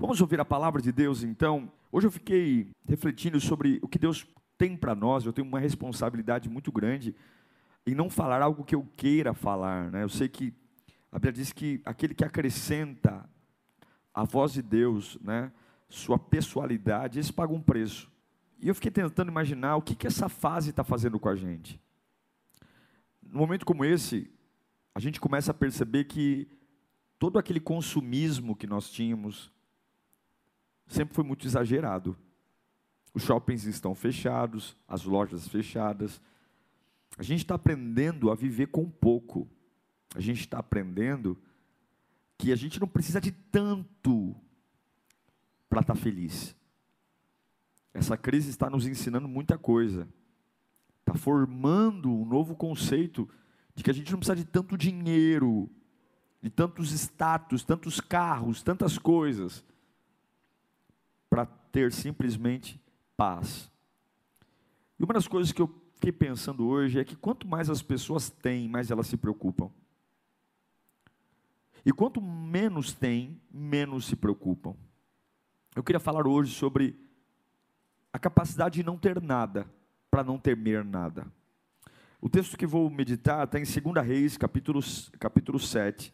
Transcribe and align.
Vamos 0.00 0.20
ouvir 0.20 0.38
a 0.38 0.44
palavra 0.44 0.80
de 0.80 0.92
Deus 0.92 1.24
então. 1.24 1.72
Hoje 1.90 2.06
eu 2.06 2.10
fiquei 2.12 2.70
refletindo 2.86 3.40
sobre 3.40 3.80
o 3.82 3.88
que 3.88 3.98
Deus 3.98 4.24
tem 4.56 4.76
para 4.76 4.94
nós. 4.94 5.26
Eu 5.26 5.32
tenho 5.32 5.48
uma 5.48 5.58
responsabilidade 5.58 6.48
muito 6.48 6.70
grande 6.70 7.16
em 7.84 7.96
não 7.96 8.08
falar 8.08 8.40
algo 8.40 8.62
que 8.62 8.76
eu 8.76 8.86
queira 8.96 9.34
falar. 9.34 9.90
Né? 9.90 10.04
Eu 10.04 10.08
sei 10.08 10.28
que 10.28 10.54
a 11.10 11.16
Bíblia 11.16 11.32
diz 11.32 11.52
que 11.52 11.82
aquele 11.84 12.14
que 12.14 12.24
acrescenta 12.24 13.28
a 14.14 14.22
voz 14.22 14.52
de 14.52 14.62
Deus, 14.62 15.18
né, 15.20 15.50
sua 15.88 16.16
pessoalidade, 16.16 17.18
esse 17.18 17.32
paga 17.32 17.52
um 17.52 17.60
preço. 17.60 18.08
E 18.60 18.68
eu 18.68 18.76
fiquei 18.76 18.92
tentando 18.92 19.32
imaginar 19.32 19.74
o 19.74 19.82
que, 19.82 19.96
que 19.96 20.06
essa 20.06 20.28
fase 20.28 20.70
está 20.70 20.84
fazendo 20.84 21.18
com 21.18 21.28
a 21.28 21.34
gente. 21.34 21.80
Num 23.20 23.40
momento 23.40 23.66
como 23.66 23.84
esse, 23.84 24.30
a 24.94 25.00
gente 25.00 25.20
começa 25.20 25.50
a 25.50 25.54
perceber 25.54 26.04
que 26.04 26.46
todo 27.18 27.36
aquele 27.36 27.58
consumismo 27.58 28.54
que 28.54 28.66
nós 28.66 28.88
tínhamos, 28.88 29.50
sempre 30.88 31.14
foi 31.14 31.22
muito 31.22 31.46
exagerado. 31.46 32.16
Os 33.14 33.22
shoppings 33.22 33.64
estão 33.64 33.94
fechados, 33.94 34.76
as 34.86 35.04
lojas 35.04 35.46
fechadas. 35.46 36.20
A 37.16 37.22
gente 37.22 37.40
está 37.40 37.54
aprendendo 37.54 38.30
a 38.30 38.34
viver 38.34 38.68
com 38.68 38.88
pouco. 38.88 39.48
A 40.14 40.20
gente 40.20 40.40
está 40.40 40.58
aprendendo 40.58 41.38
que 42.36 42.52
a 42.52 42.56
gente 42.56 42.80
não 42.80 42.88
precisa 42.88 43.20
de 43.20 43.32
tanto 43.32 44.34
para 45.68 45.80
estar 45.80 45.94
tá 45.94 46.00
feliz. 46.00 46.56
Essa 47.92 48.16
crise 48.16 48.48
está 48.48 48.70
nos 48.70 48.86
ensinando 48.86 49.28
muita 49.28 49.58
coisa. 49.58 50.08
Está 51.00 51.14
formando 51.14 52.10
um 52.10 52.24
novo 52.24 52.54
conceito 52.54 53.28
de 53.74 53.82
que 53.82 53.90
a 53.90 53.94
gente 53.94 54.10
não 54.10 54.18
precisa 54.18 54.36
de 54.36 54.44
tanto 54.44 54.76
dinheiro, 54.76 55.68
de 56.40 56.50
tantos 56.50 56.92
status, 56.92 57.64
tantos 57.64 58.00
carros, 58.00 58.62
tantas 58.62 58.98
coisas 58.98 59.64
para 61.28 61.46
ter 61.46 61.92
simplesmente 61.92 62.80
paz. 63.16 63.70
E 64.98 65.04
uma 65.04 65.14
das 65.14 65.28
coisas 65.28 65.52
que 65.52 65.62
eu 65.62 65.68
fiquei 65.94 66.12
pensando 66.12 66.66
hoje 66.66 66.98
é 66.98 67.04
que 67.04 67.16
quanto 67.16 67.46
mais 67.46 67.68
as 67.68 67.82
pessoas 67.82 68.30
têm, 68.30 68.68
mais 68.68 68.90
elas 68.90 69.06
se 69.06 69.16
preocupam. 69.16 69.70
E 71.84 71.92
quanto 71.92 72.20
menos 72.20 72.92
têm, 72.92 73.40
menos 73.50 74.06
se 74.06 74.16
preocupam. 74.16 74.74
Eu 75.74 75.82
queria 75.82 76.00
falar 76.00 76.26
hoje 76.26 76.54
sobre 76.54 76.98
a 78.12 78.18
capacidade 78.18 78.76
de 78.76 78.82
não 78.82 78.98
ter 78.98 79.20
nada, 79.20 79.66
para 80.10 80.24
não 80.24 80.38
temer 80.38 80.84
nada. 80.84 81.26
O 82.20 82.28
texto 82.28 82.56
que 82.56 82.66
vou 82.66 82.90
meditar 82.90 83.44
está 83.44 83.60
em 83.60 83.62
2 83.62 84.04
Reis, 84.04 84.36
capítulo, 84.36 84.80
capítulo 85.20 85.58
7. 85.58 86.12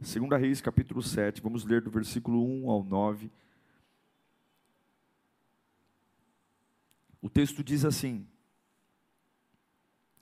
2 0.00 0.40
Reis, 0.40 0.60
capítulo 0.60 1.00
7, 1.00 1.40
vamos 1.40 1.64
ler 1.64 1.80
do 1.80 1.90
versículo 1.90 2.44
1 2.44 2.70
ao 2.70 2.82
9. 2.82 3.30
O 7.22 7.30
texto 7.30 7.62
diz 7.62 7.84
assim: 7.84 8.26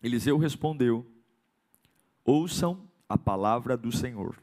Eliseu 0.02 0.36
respondeu: 0.36 1.10
Ouçam 2.22 2.86
a 3.08 3.16
palavra 3.16 3.76
do 3.76 3.90
Senhor. 3.90 4.40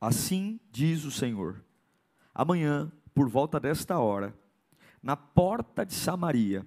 Assim 0.00 0.58
diz 0.72 1.04
o 1.04 1.10
Senhor: 1.10 1.62
Amanhã, 2.34 2.90
por 3.14 3.28
volta 3.28 3.60
desta 3.60 3.98
hora, 3.98 4.34
na 5.02 5.16
porta 5.16 5.84
de 5.84 5.92
Samaria, 5.92 6.66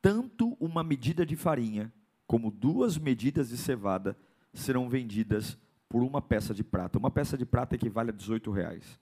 tanto 0.00 0.56
uma 0.58 0.82
medida 0.82 1.26
de 1.26 1.36
farinha 1.36 1.92
como 2.26 2.50
duas 2.50 2.96
medidas 2.96 3.50
de 3.50 3.58
cevada 3.58 4.16
serão 4.54 4.88
vendidas 4.88 5.58
por 5.88 6.02
uma 6.02 6.22
peça 6.22 6.54
de 6.54 6.64
prata. 6.64 6.98
Uma 6.98 7.10
peça 7.10 7.36
de 7.36 7.44
prata 7.44 7.74
equivale 7.74 8.10
a 8.10 8.14
18 8.14 8.50
reais. 8.50 8.98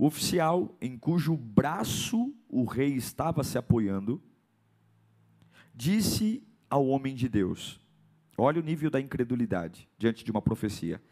O 0.00 0.06
oficial 0.06 0.74
em 0.80 0.96
cujo 0.96 1.36
braço 1.36 2.34
o 2.48 2.64
rei 2.64 2.94
estava 2.94 3.44
se 3.44 3.58
apoiando, 3.58 4.18
disse 5.74 6.42
ao 6.70 6.86
homem 6.86 7.14
de 7.14 7.28
Deus: 7.28 7.78
Olha 8.38 8.62
o 8.62 8.64
nível 8.64 8.88
da 8.88 8.98
incredulidade 8.98 9.86
diante 9.98 10.24
de 10.24 10.30
uma 10.30 10.40
profecia. 10.40 11.02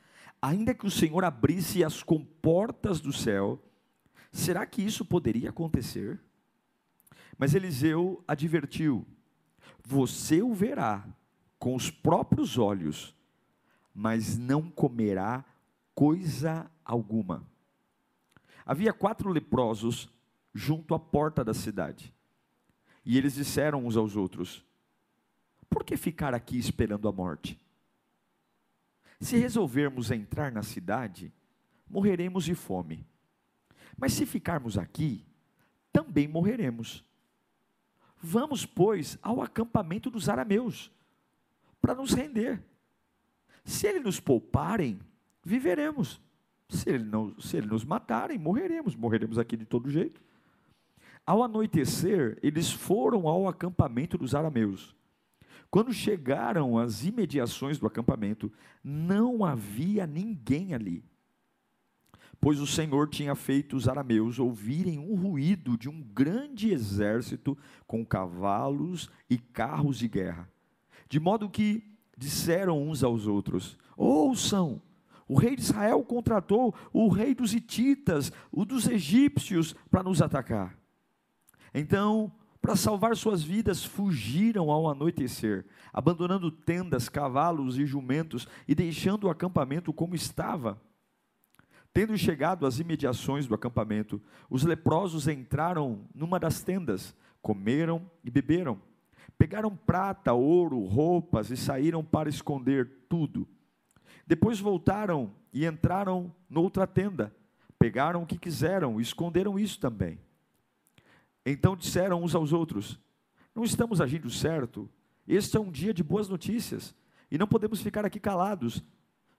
Ainda 0.41 0.73
que 0.73 0.87
o 0.87 0.91
Senhor 0.91 1.23
abrisse 1.23 1.85
as 1.85 2.03
comportas 2.03 2.99
do 2.99 3.13
céu, 3.13 3.63
será 4.33 4.65
que 4.65 4.81
isso 4.81 5.05
poderia 5.05 5.51
acontecer? 5.51 6.19
Mas 7.37 7.55
Eliseu 7.55 8.25
advertiu: 8.27 9.07
Você 9.85 10.41
o 10.41 10.55
verá 10.55 11.07
com 11.59 11.75
os 11.75 11.91
próprios 11.91 12.57
olhos, 12.57 13.15
mas 13.95 14.39
não 14.39 14.71
comerá 14.71 15.45
coisa 15.95 16.71
alguma. 16.83 17.47
Havia 18.69 18.93
quatro 18.93 19.31
leprosos 19.31 20.11
junto 20.53 20.95
à 20.95 20.99
porta 20.99 21.43
da 21.43 21.55
cidade. 21.55 22.13
E 23.03 23.17
eles 23.17 23.33
disseram 23.35 23.87
uns 23.87 23.97
aos 23.97 24.15
outros: 24.15 24.63
Por 25.71 25.83
que 25.83 25.97
ficar 25.97 26.35
aqui 26.35 26.59
esperando 26.59 27.09
a 27.09 27.13
morte? 27.13 27.59
Se 29.19 29.39
resolvermos 29.39 30.11
entrar 30.11 30.53
na 30.53 30.63
cidade, 30.63 31.33
morreremos 31.89 32.45
de 32.45 32.55
fome. 32.55 33.07
Mas 33.97 34.13
se 34.13 34.27
ficarmos 34.27 34.77
aqui, 34.77 35.25
também 35.91 36.29
morreremos. 36.29 37.03
Vamos, 38.21 38.67
pois, 38.67 39.17
ao 39.23 39.41
acampamento 39.41 40.11
dos 40.11 40.29
arameus, 40.29 40.93
para 41.81 41.95
nos 41.95 42.13
render. 42.13 42.63
Se 43.65 43.87
eles 43.87 44.03
nos 44.03 44.21
pouparem, 44.21 45.01
viveremos. 45.43 46.21
Se 46.69 46.91
ele, 46.91 47.05
não, 47.05 47.39
se 47.41 47.57
ele 47.57 47.67
nos 47.67 47.85
matarem, 47.85 48.39
morreremos, 48.39 48.95
morreremos 48.95 49.39
aqui 49.39 49.57
de 49.57 49.65
todo 49.65 49.91
jeito. 49.91 50.21
Ao 51.25 51.43
anoitecer, 51.43 52.39
eles 52.43 52.71
foram 52.71 53.27
ao 53.27 53.49
acampamento 53.49 54.17
dos 54.17 54.35
arameus. 54.35 54.95
Quando 55.71 55.93
chegaram 55.93 56.79
às 56.79 57.05
imediações 57.05 57.79
do 57.79 57.87
acampamento, 57.87 58.51
não 58.83 59.45
havia 59.45 60.07
ninguém 60.07 60.73
ali, 60.73 61.05
pois 62.41 62.61
o 62.61 62.67
Senhor 62.67 63.09
tinha 63.09 63.35
feito 63.35 63.77
os 63.77 63.87
arameus 63.87 64.39
ouvirem 64.39 64.99
um 64.99 65.15
ruído 65.15 65.77
de 65.77 65.89
um 65.89 66.03
grande 66.03 66.71
exército 66.73 67.57
com 67.87 68.05
cavalos 68.05 69.11
e 69.29 69.37
carros 69.37 69.99
de 69.99 70.09
guerra, 70.09 70.51
de 71.09 71.21
modo 71.21 71.51
que 71.51 71.83
disseram 72.17 72.83
uns 72.83 73.05
aos 73.05 73.27
outros: 73.27 73.77
Ouçam, 73.97 74.81
o 75.29 75.39
rei 75.39 75.55
de 75.55 75.63
Israel 75.63 76.03
contratou 76.03 76.75
o 76.93 77.09
rei 77.09 77.35
dos 77.35 77.53
Hititas, 77.53 78.33
o 78.51 78.65
dos 78.65 78.87
egípcios, 78.87 79.75
para 79.91 80.03
nos 80.03 80.23
atacar. 80.23 80.77
Então, 81.75 82.33
para 82.61 82.75
salvar 82.75 83.15
suas 83.15 83.43
vidas, 83.43 83.85
fugiram 83.85 84.71
ao 84.71 84.89
anoitecer, 84.89 85.67
abandonando 85.93 86.51
tendas, 86.51 87.09
cavalos 87.09 87.79
e 87.79 87.87
jumentos 87.87 88.49
e 88.67 88.75
deixando 88.75 89.25
o 89.25 89.31
acampamento 89.31 89.93
como 89.93 90.15
estava. 90.15 90.81
Tendo 91.93 92.17
chegado 92.17 92.67
às 92.67 92.79
imediações 92.79 93.47
do 93.47 93.55
acampamento, 93.55 94.21
os 94.49 94.65
leprosos 94.65 95.29
entraram 95.29 96.07
numa 96.15 96.39
das 96.39 96.63
tendas, 96.63 97.15
comeram 97.43 98.11
e 98.25 98.31
beberam. 98.31 98.81
Pegaram 99.37 99.77
prata, 99.77 100.33
ouro, 100.33 100.85
roupas 100.85 101.51
e 101.51 101.57
saíram 101.57 102.05
para 102.05 102.29
esconder 102.29 103.05
tudo. 103.09 103.47
Depois 104.29 104.61
voltaram 104.61 105.33
e 105.55 105.65
entraram 105.65 106.31
noutra 106.51 106.87
tenda, 106.87 107.35
pegaram 107.79 108.23
o 108.23 108.27
que 108.27 108.37
quiseram, 108.37 109.01
esconderam 109.01 109.59
isso 109.59 109.81
também. 109.81 110.21
Então 111.47 111.75
disseram 111.75 112.23
uns 112.23 112.35
aos 112.35 112.53
outros: 112.53 113.01
Não 113.55 113.65
estamos 113.65 114.03
agindo 114.03 114.29
certo. 114.29 114.87
Este 115.27 115.57
é 115.57 115.61
um 115.61 115.71
dia 115.71 115.95
de 115.95 116.03
boas 116.03 116.29
notícias 116.29 116.95
e 117.31 117.39
não 117.39 117.47
podemos 117.47 117.81
ficar 117.81 118.05
aqui 118.05 118.21
calados. 118.21 118.85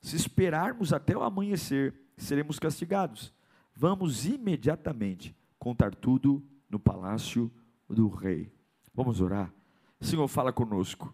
Se 0.02 0.16
esperarmos 0.16 0.92
até 0.92 1.16
o 1.16 1.22
amanhecer, 1.22 1.94
seremos 2.18 2.58
castigados. 2.58 3.32
Vamos 3.76 4.26
imediatamente 4.26 5.36
contar 5.60 5.94
tudo 5.94 6.44
no 6.68 6.80
palácio 6.80 7.52
do 7.88 8.08
rei. 8.08 8.52
Vamos 8.92 9.22
orar. 9.22 9.54
Senhor, 10.02 10.28
fala 10.28 10.52
conosco. 10.52 11.14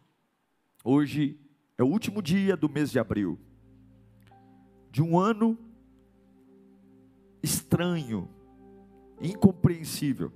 Hoje 0.81 1.38
é 1.77 1.83
o 1.83 1.88
último 1.88 2.22
dia 2.22 2.56
do 2.56 2.69
mês 2.69 2.89
de 2.89 3.00
abril 3.00 3.38
de 4.96 5.02
um 5.02 5.20
ano 5.20 5.58
estranho, 7.44 8.30
incompreensível. 9.20 10.32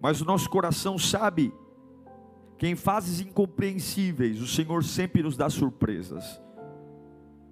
Mas 0.00 0.20
o 0.20 0.24
nosso 0.24 0.48
coração 0.48 0.96
sabe 0.96 1.52
que 2.56 2.68
em 2.68 2.76
fases 2.76 3.18
incompreensíveis 3.18 4.40
o 4.40 4.46
Senhor 4.46 4.84
sempre 4.84 5.24
nos 5.24 5.36
dá 5.36 5.50
surpresas. 5.50 6.40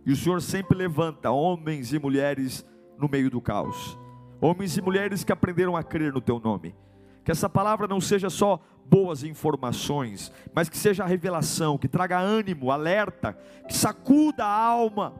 E 0.07 0.12
o 0.12 0.17
Senhor 0.17 0.41
sempre 0.41 0.79
levanta 0.79 1.33
homens 1.33 1.93
e 1.93 1.99
mulheres 1.99 2.65
no 2.97 3.09
meio 3.09 3.29
do 3.29 3.41
caos. 3.41 3.99
Homens 4.41 4.77
e 4.77 4.81
mulheres 4.81 5.25
que 5.25 5.33
aprenderam 5.33 5.77
a 5.77 5.83
crer 5.83 6.12
no 6.12 6.21
teu 6.21 6.39
nome. 6.39 6.73
Que 7.31 7.32
essa 7.32 7.49
palavra 7.49 7.87
não 7.87 8.00
seja 8.00 8.29
só 8.29 8.61
boas 8.85 9.23
informações, 9.23 10.32
mas 10.53 10.69
que 10.69 10.77
seja 10.77 11.06
revelação, 11.06 11.79
que 11.79 11.87
traga 11.87 12.19
ânimo, 12.19 12.73
alerta, 12.73 13.35
que 13.69 13.73
sacuda 13.73 14.44
a 14.44 14.53
alma, 14.53 15.15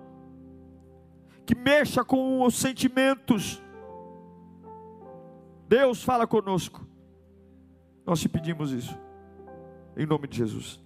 que 1.47 1.55
mexa 1.55 2.05
com 2.05 2.43
os 2.45 2.57
sentimentos. 2.57 3.63
Deus 5.69 6.03
fala 6.03 6.27
conosco. 6.27 6.85
Nós 8.05 8.21
te 8.21 8.29
pedimos 8.29 8.73
isso, 8.73 8.99
em 9.97 10.05
nome 10.05 10.27
de 10.27 10.39
Jesus. 10.39 10.81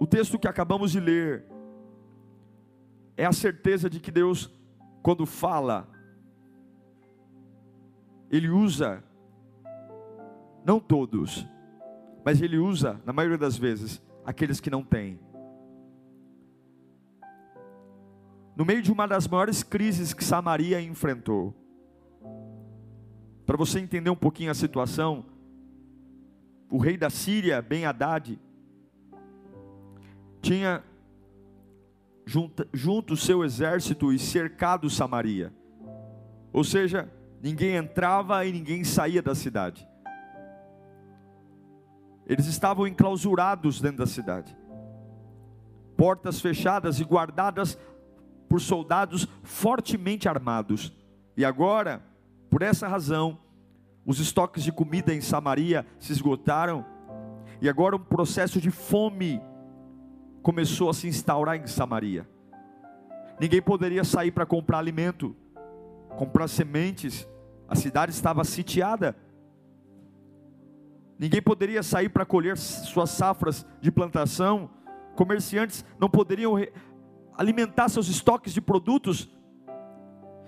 O 0.00 0.06
texto 0.06 0.38
que 0.38 0.48
acabamos 0.48 0.90
de 0.90 1.00
ler 1.00 1.44
é 3.14 3.26
a 3.26 3.32
certeza 3.32 3.90
de 3.90 4.00
que 4.00 4.10
Deus, 4.10 4.50
quando 5.02 5.26
fala, 5.26 5.86
Ele 8.30 8.48
usa, 8.48 9.03
não 10.64 10.80
todos, 10.80 11.46
mas 12.24 12.40
Ele 12.40 12.56
usa, 12.56 13.00
na 13.04 13.12
maioria 13.12 13.38
das 13.38 13.56
vezes, 13.56 14.02
aqueles 14.24 14.60
que 14.60 14.70
não 14.70 14.82
têm. 14.82 15.20
No 18.56 18.64
meio 18.64 18.80
de 18.80 18.90
uma 18.90 19.06
das 19.06 19.26
maiores 19.28 19.62
crises 19.62 20.14
que 20.14 20.24
Samaria 20.24 20.80
enfrentou, 20.80 21.54
para 23.44 23.56
você 23.56 23.78
entender 23.78 24.10
um 24.10 24.16
pouquinho 24.16 24.50
a 24.50 24.54
situação, 24.54 25.26
o 26.70 26.78
rei 26.78 26.96
da 26.96 27.10
Síria, 27.10 27.60
Ben 27.60 27.84
Haddad, 27.84 28.40
tinha 30.40 30.82
junto, 32.24 33.12
o 33.12 33.16
seu 33.16 33.44
exército 33.44 34.12
e 34.12 34.18
cercado 34.18 34.88
Samaria. 34.88 35.52
Ou 36.52 36.64
seja, 36.64 37.10
ninguém 37.42 37.76
entrava 37.76 38.44
e 38.46 38.52
ninguém 38.52 38.82
saía 38.82 39.20
da 39.20 39.34
cidade. 39.34 39.86
Eles 42.26 42.46
estavam 42.46 42.86
enclausurados 42.86 43.80
dentro 43.80 43.98
da 43.98 44.06
cidade, 44.06 44.56
portas 45.96 46.40
fechadas 46.40 46.98
e 46.98 47.04
guardadas 47.04 47.78
por 48.48 48.60
soldados 48.60 49.28
fortemente 49.42 50.28
armados. 50.28 50.92
E 51.36 51.44
agora, 51.44 52.02
por 52.48 52.62
essa 52.62 52.88
razão, 52.88 53.38
os 54.06 54.20
estoques 54.20 54.62
de 54.62 54.72
comida 54.72 55.12
em 55.12 55.20
Samaria 55.20 55.86
se 55.98 56.12
esgotaram, 56.12 56.84
e 57.60 57.68
agora 57.68 57.96
um 57.96 58.00
processo 58.00 58.60
de 58.60 58.70
fome 58.70 59.40
começou 60.42 60.90
a 60.90 60.94
se 60.94 61.08
instaurar 61.08 61.56
em 61.56 61.66
Samaria. 61.66 62.28
Ninguém 63.40 63.62
poderia 63.62 64.04
sair 64.04 64.30
para 64.30 64.46
comprar 64.46 64.78
alimento, 64.78 65.34
comprar 66.16 66.48
sementes, 66.48 67.26
a 67.68 67.74
cidade 67.74 68.12
estava 68.12 68.44
sitiada. 68.44 69.16
Ninguém 71.18 71.40
poderia 71.40 71.82
sair 71.82 72.08
para 72.08 72.24
colher 72.24 72.56
suas 72.56 73.10
safras 73.10 73.64
de 73.80 73.90
plantação, 73.90 74.70
comerciantes 75.14 75.84
não 75.98 76.08
poderiam 76.08 76.54
alimentar 77.36 77.88
seus 77.88 78.08
estoques 78.08 78.52
de 78.52 78.60
produtos 78.60 79.28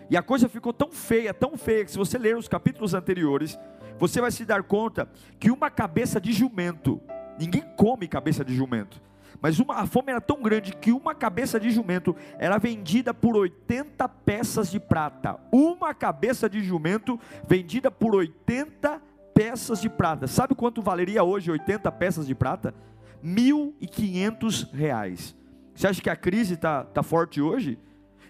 e 0.09 0.17
a 0.17 0.23
coisa 0.23 0.49
ficou 0.49 0.73
tão 0.73 0.91
feia, 0.91 1.35
tão 1.35 1.57
feia, 1.57 1.85
que 1.85 1.91
se 1.91 1.99
você 1.99 2.17
ler 2.17 2.37
os 2.37 2.47
capítulos 2.47 2.95
anteriores, 2.95 3.59
você 3.99 4.21
vai 4.21 4.31
se 4.31 4.45
dar 4.45 4.63
conta 4.63 5.09
que 5.39 5.51
uma 5.51 5.69
cabeça 5.69 6.21
de 6.21 6.33
jumento, 6.33 7.01
ninguém 7.39 7.65
come 7.77 8.07
cabeça 8.07 8.45
de 8.45 8.55
jumento, 8.55 9.03
mas 9.41 9.59
uma, 9.59 9.75
a 9.75 9.87
fome 9.87 10.11
era 10.11 10.21
tão 10.21 10.41
grande 10.41 10.73
que 10.73 10.93
uma 10.93 11.15
cabeça 11.15 11.59
de 11.59 11.71
jumento 11.71 12.15
era 12.39 12.57
vendida 12.57 13.13
por 13.13 13.37
80 13.37 14.09
peças 14.09 14.71
de 14.71 14.81
prata. 14.81 15.39
Uma 15.53 15.93
cabeça 15.93 16.49
de 16.49 16.63
jumento 16.63 17.21
vendida 17.47 17.91
por 17.91 18.15
80 18.15 19.03
peças 19.37 19.83
de 19.83 19.91
prata. 19.91 20.27
Sabe 20.27 20.55
quanto 20.55 20.81
valeria 20.81 21.23
hoje 21.23 21.51
80 21.51 21.93
peças 21.93 22.27
de 22.27 22.35
prata? 22.35 22.75
1.500 23.23 24.73
reais. 24.73 25.37
Você 25.75 25.87
acha 25.87 26.01
que 26.01 26.09
a 26.09 26.17
crise 26.17 26.55
está 26.55 26.85
tá 26.85 27.03
forte 27.03 27.43
hoje? 27.43 27.79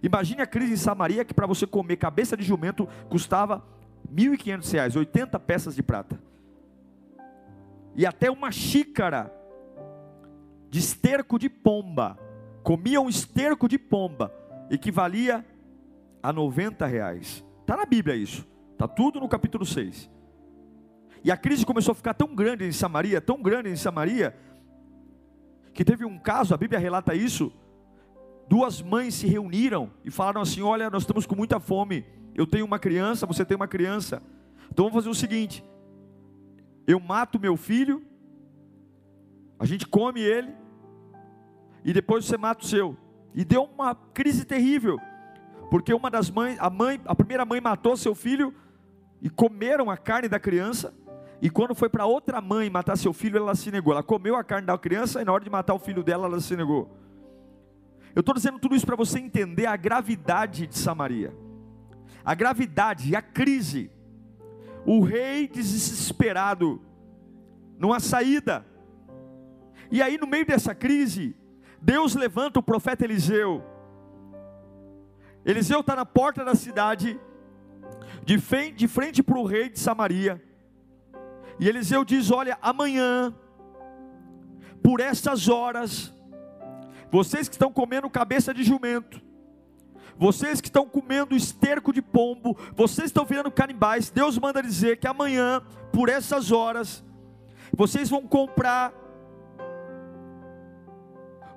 Imagine 0.03 0.43
a 0.43 0.47
crise 0.47 0.73
em 0.73 0.77
Samaria 0.77 1.25
que 1.25 1.33
para 1.33 1.47
você 1.47 1.65
comer 1.65 1.97
cabeça 1.97 2.37
de 2.37 2.43
jumento 2.43 2.89
custava 3.09 3.65
R$ 4.09 4.37
1.500, 4.37 4.97
80 4.97 5.39
peças 5.39 5.77
de 5.77 5.83
prata. 5.83 6.21
E 7.95 8.05
até 8.05 8.29
uma 8.29 8.51
xícara 8.51 9.33
de 10.69 10.81
esterco 10.81 11.39
de 11.39 11.49
pomba, 11.49 12.19
comia 12.65 13.01
um 13.01 13.09
esterco 13.09 13.69
de 13.69 13.79
pomba, 13.79 14.35
equivalia 14.69 15.47
a 16.21 16.33
90 16.33 16.85
reais. 16.85 17.45
Está 17.61 17.77
na 17.77 17.87
Bíblia 17.87 18.17
isso, 18.17 18.47
está 18.73 18.89
tudo 18.89 19.21
no 19.21 19.29
capítulo 19.29 19.65
6. 19.65 20.11
E 21.25 21.31
a 21.31 21.37
crise 21.37 21.67
começou 21.67 21.93
a 21.93 21.95
ficar 21.95 22.15
tão 22.15 22.35
grande 22.35 22.65
em 22.65 22.73
Samaria, 22.73 23.21
tão 23.21 23.43
grande 23.43 23.69
em 23.69 23.77
Samaria, 23.77 24.37
que 25.75 25.85
teve 25.85 26.05
um 26.05 26.19
caso, 26.19 26.55
a 26.55 26.57
Bíblia 26.57 26.79
relata 26.79 27.15
isso, 27.15 27.53
duas 28.49 28.81
mães 28.81 29.15
se 29.15 29.27
reuniram 29.27 29.91
e 30.05 30.11
falaram 30.11 30.41
assim: 30.41 30.63
Olha, 30.63 30.89
nós 30.89 31.03
estamos 31.03 31.27
com 31.27 31.35
muita 31.35 31.61
fome. 31.61 32.05
Eu 32.35 32.47
tenho 32.47 32.65
uma 32.65 32.79
criança, 32.79 33.27
você 33.27 33.45
tem 33.45 33.57
uma 33.57 33.69
criança. 33.69 34.23
Então 34.71 34.85
vamos 34.85 34.95
fazer 34.95 35.09
o 35.09 35.15
seguinte: 35.15 35.65
eu 36.87 37.01
mato 37.01 37.41
meu 37.41 37.57
filho, 37.57 38.05
a 39.59 39.67
gente 39.67 39.87
come 39.87 40.21
ele, 40.21 40.55
e 41.85 41.93
depois 41.93 42.25
você 42.25 42.37
mata 42.37 42.65
o 42.65 42.67
seu. 42.67 42.97
E 43.35 43.45
deu 43.45 43.65
uma 43.65 43.95
crise 43.95 44.45
terrível, 44.45 44.99
porque 45.71 45.93
uma 45.93 46.11
das 46.11 46.31
mães, 46.31 46.57
a 46.61 46.71
mãe, 46.71 47.01
a 47.05 47.15
primeira 47.15 47.45
mãe 47.45 47.61
matou 47.61 47.97
seu 47.97 48.15
filho 48.15 48.55
e 49.21 49.29
comeram 49.29 49.91
a 49.91 49.97
carne 49.97 50.29
da 50.29 50.39
criança. 50.39 50.95
E 51.41 51.51
quando 51.51 51.75
foi 51.75 51.89
para 51.89 52.07
outra 52.07 52.41
mãe 52.41 52.71
matar 52.71 52.97
seu 52.97 53.13
filho, 53.13 53.37
ela 53.37 53.55
se 53.55 53.71
negou. 53.71 53.93
Ela 53.93 54.03
comeu 54.03 54.37
a 54.37 54.45
carne 54.45 54.67
da 54.67 54.79
criança 54.79 55.21
e 55.21 55.25
na 55.25 55.33
hora 55.33 55.45
de 55.45 55.51
matar 55.51 55.75
o 55.75 55.79
filho 55.79 56.03
dela, 56.03 56.27
ela 56.27 56.41
se 56.41 56.57
negou. 56.57 56.91
Eu 58.15 58.21
estou 58.21 58.35
dizendo 58.35 58.59
tudo 58.59 58.75
isso 58.75 58.87
para 58.87 58.97
você 58.97 59.19
entender 59.19 59.67
a 59.67 59.77
gravidade 59.77 60.67
de 60.67 60.79
Samaria, 60.79 61.37
a 62.25 62.35
gravidade, 62.35 63.15
a 63.15 63.21
crise. 63.21 63.91
O 64.87 65.03
rei 65.03 65.49
desesperado, 65.49 66.81
numa 67.79 68.01
saída. 68.01 68.65
E 69.91 70.01
aí, 70.01 70.17
no 70.17 70.27
meio 70.27 70.47
dessa 70.47 70.75
crise, 70.75 71.37
Deus 71.83 72.15
levanta 72.15 72.61
o 72.61 72.63
profeta 72.63 73.05
Eliseu. 73.05 73.63
Eliseu 75.45 75.81
está 75.81 75.95
na 75.95 76.07
porta 76.07 76.45
da 76.45 76.55
cidade, 76.55 77.21
de 78.25 78.39
frente, 78.39 79.23
para 79.23 79.39
o 79.39 79.45
rei 79.45 79.69
de 79.69 79.79
Samaria. 79.79 80.43
E 81.59 81.69
Eliseu 81.69 82.05
diz: 82.05 82.31
Olha, 82.31 82.59
amanhã, 82.61 83.35
por 84.83 85.01
estas 85.01 85.49
horas, 85.49 86.13
vocês 87.11 87.49
que 87.49 87.55
estão 87.55 87.73
comendo 87.73 88.11
cabeça 88.11 88.53
de 88.53 88.63
jumento, 88.63 89.21
vocês 90.19 90.61
que 90.61 90.69
estão 90.69 90.87
comendo 90.87 91.35
esterco 91.35 91.93
de 91.93 92.01
pombo, 92.01 92.57
vocês 92.75 93.07
estão 93.07 93.25
virando 93.25 93.51
canibais, 93.51 94.11
Deus 94.11 94.39
manda 94.39 94.63
dizer 94.63 94.99
que 94.99 95.07
amanhã, 95.07 95.63
por 95.93 96.09
essas 96.09 96.53
horas, 96.53 97.05
vocês 97.73 98.09
vão 98.09 98.23
comprar 98.23 98.93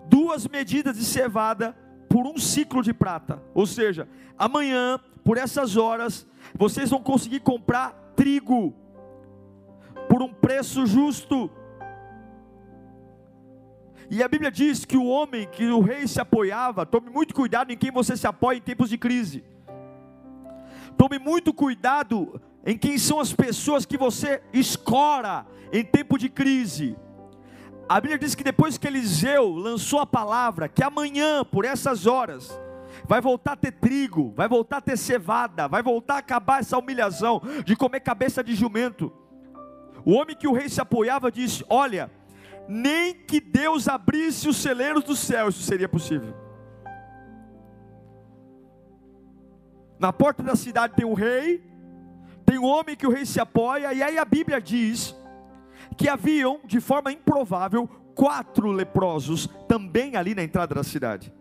duas 0.08 0.48
medidas 0.48 0.98
de 0.98 1.06
cevada 1.06 1.76
por 2.10 2.26
um 2.26 2.38
ciclo 2.38 2.82
de 2.82 2.94
prata. 2.94 3.42
Ou 3.54 3.66
seja, 3.66 4.10
amanhã, 4.38 5.00
por 5.24 5.38
essas 5.38 5.78
horas, 5.78 6.28
vocês 6.56 6.90
vão 6.90 7.02
conseguir 7.02 7.40
comprar 7.42 8.14
trigo 8.16 8.76
por 10.10 10.24
um 10.24 10.34
preço 10.34 10.88
justo. 10.88 11.50
E 14.10 14.24
a 14.24 14.28
Bíblia 14.28 14.52
diz 14.52 14.86
que 14.86 14.98
o 14.98 15.06
homem, 15.06 15.48
que 15.48 15.68
o 15.68 15.82
rei 15.82 16.08
se 16.08 16.20
apoiava, 16.20 16.84
tome 16.84 17.12
muito 17.12 17.34
cuidado 17.36 17.72
em 17.72 17.78
quem 17.78 17.92
você 17.92 18.18
se 18.18 18.26
apoia 18.26 18.58
em 18.58 18.62
tempos 18.62 18.90
de 18.90 18.98
crise. 18.98 19.44
Tome 20.98 21.20
muito 21.20 21.54
cuidado 21.54 22.42
em 22.66 22.76
quem 22.76 22.98
são 22.98 23.20
as 23.20 23.32
pessoas 23.32 23.86
que 23.86 23.98
você 23.98 24.42
escora 24.52 25.46
em 25.72 25.86
tempo 25.86 26.18
de 26.18 26.28
crise. 26.28 26.98
A 27.88 28.02
Bíblia 28.02 28.18
diz 28.18 28.34
que 28.34 28.44
depois 28.44 28.80
que 28.80 28.88
Eliseu 28.88 29.54
lançou 29.54 30.00
a 30.00 30.08
palavra, 30.08 30.68
que 30.68 30.84
amanhã, 30.84 31.46
por 31.46 31.64
essas 31.64 32.08
horas, 32.08 32.60
vai 33.08 33.22
voltar 33.22 33.54
a 33.54 33.56
ter 33.56 33.74
trigo, 33.74 34.34
vai 34.36 34.48
voltar 34.48 34.78
a 34.78 34.82
ter 34.82 34.98
cevada, 34.98 35.68
vai 35.68 35.84
voltar 35.84 36.16
a 36.16 36.20
acabar 36.20 36.62
essa 36.62 36.78
humilhação 36.78 37.42
de 37.64 37.76
comer 37.76 38.00
cabeça 38.00 38.44
de 38.44 38.56
jumento. 38.56 39.14
O 40.06 40.14
homem 40.14 40.36
que 40.36 40.48
o 40.48 40.54
rei 40.54 40.70
se 40.70 40.82
apoiava 40.82 41.32
disse: 41.32 41.64
Olha, 41.70 42.12
nem 42.68 43.14
que 43.14 43.40
Deus 43.40 43.88
abrisse 43.88 44.48
os 44.48 44.58
celeiros 44.58 45.04
do 45.04 45.16
céu, 45.16 45.50
isso 45.50 45.64
seria 45.64 45.90
possível. 45.90 46.34
Na 50.00 50.14
porta 50.14 50.42
da 50.42 50.56
cidade 50.56 50.94
tem 50.96 51.06
o 51.06 51.14
rei, 51.14 51.64
tem 52.46 52.58
um 52.58 52.66
homem 52.66 52.96
que 52.96 53.06
o 53.06 53.12
rei 53.12 53.26
se 53.26 53.40
apoia, 53.40 53.94
e 53.94 54.02
aí 54.02 54.18
a 54.18 54.24
Bíblia 54.24 54.62
diz 54.62 55.16
que 55.98 56.08
haviam, 56.08 56.62
de 56.64 56.80
forma 56.80 57.12
improvável, 57.12 57.88
quatro 58.16 58.72
leprosos 58.72 59.48
também 59.68 60.16
ali 60.16 60.34
na 60.34 60.44
entrada 60.44 60.76
da 60.76 60.84
cidade. 60.84 61.34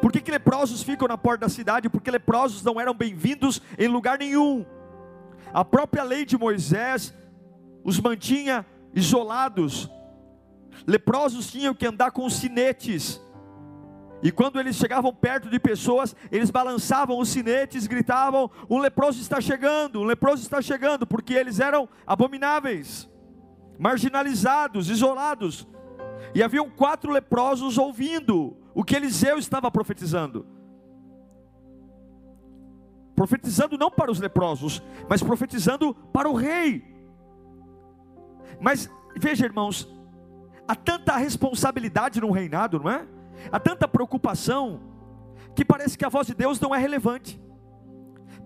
Por 0.00 0.12
que, 0.12 0.20
que 0.20 0.30
leprosos 0.30 0.82
ficam 0.82 1.08
na 1.08 1.18
porta 1.18 1.46
da 1.46 1.48
cidade? 1.48 1.88
Porque 1.88 2.10
leprosos 2.10 2.62
não 2.62 2.80
eram 2.80 2.94
bem-vindos 2.94 3.60
em 3.78 3.88
lugar 3.88 4.18
nenhum. 4.18 4.64
A 5.52 5.64
própria 5.64 6.02
lei 6.02 6.24
de 6.24 6.38
Moisés 6.38 7.14
os 7.88 7.98
mantinha 7.98 8.66
isolados. 8.94 9.90
Leprosos 10.86 11.50
tinham 11.50 11.74
que 11.74 11.86
andar 11.86 12.10
com 12.10 12.28
sinetes. 12.28 13.18
E 14.22 14.30
quando 14.30 14.60
eles 14.60 14.76
chegavam 14.76 15.14
perto 15.14 15.48
de 15.48 15.58
pessoas, 15.58 16.14
eles 16.30 16.50
balançavam 16.50 17.18
os 17.18 17.30
sinetes, 17.30 17.86
gritavam: 17.86 18.50
"Um 18.68 18.78
leproso 18.78 19.22
está 19.22 19.40
chegando, 19.40 20.00
um 20.00 20.04
leproso 20.04 20.42
está 20.42 20.60
chegando", 20.60 21.06
porque 21.06 21.32
eles 21.32 21.60
eram 21.60 21.88
abomináveis, 22.06 23.08
marginalizados, 23.78 24.90
isolados. 24.90 25.66
E 26.34 26.42
haviam 26.42 26.68
quatro 26.68 27.10
leprosos 27.10 27.78
ouvindo 27.78 28.54
o 28.74 28.84
que 28.84 28.96
Eliseu 28.96 29.38
estava 29.38 29.70
profetizando. 29.70 30.46
Profetizando 33.16 33.78
não 33.78 33.90
para 33.90 34.10
os 34.10 34.20
leprosos, 34.20 34.82
mas 35.08 35.22
profetizando 35.22 35.94
para 36.12 36.28
o 36.28 36.34
rei. 36.34 36.97
Mas 38.60 38.90
veja, 39.16 39.44
irmãos, 39.44 39.88
há 40.66 40.74
tanta 40.74 41.16
responsabilidade 41.16 42.20
no 42.20 42.30
reinado, 42.30 42.78
não 42.80 42.90
é? 42.90 43.06
Há 43.50 43.58
tanta 43.58 43.86
preocupação 43.86 44.80
que 45.54 45.64
parece 45.64 45.96
que 45.96 46.04
a 46.04 46.08
voz 46.08 46.26
de 46.26 46.34
Deus 46.34 46.60
não 46.60 46.74
é 46.74 46.78
relevante. 46.78 47.40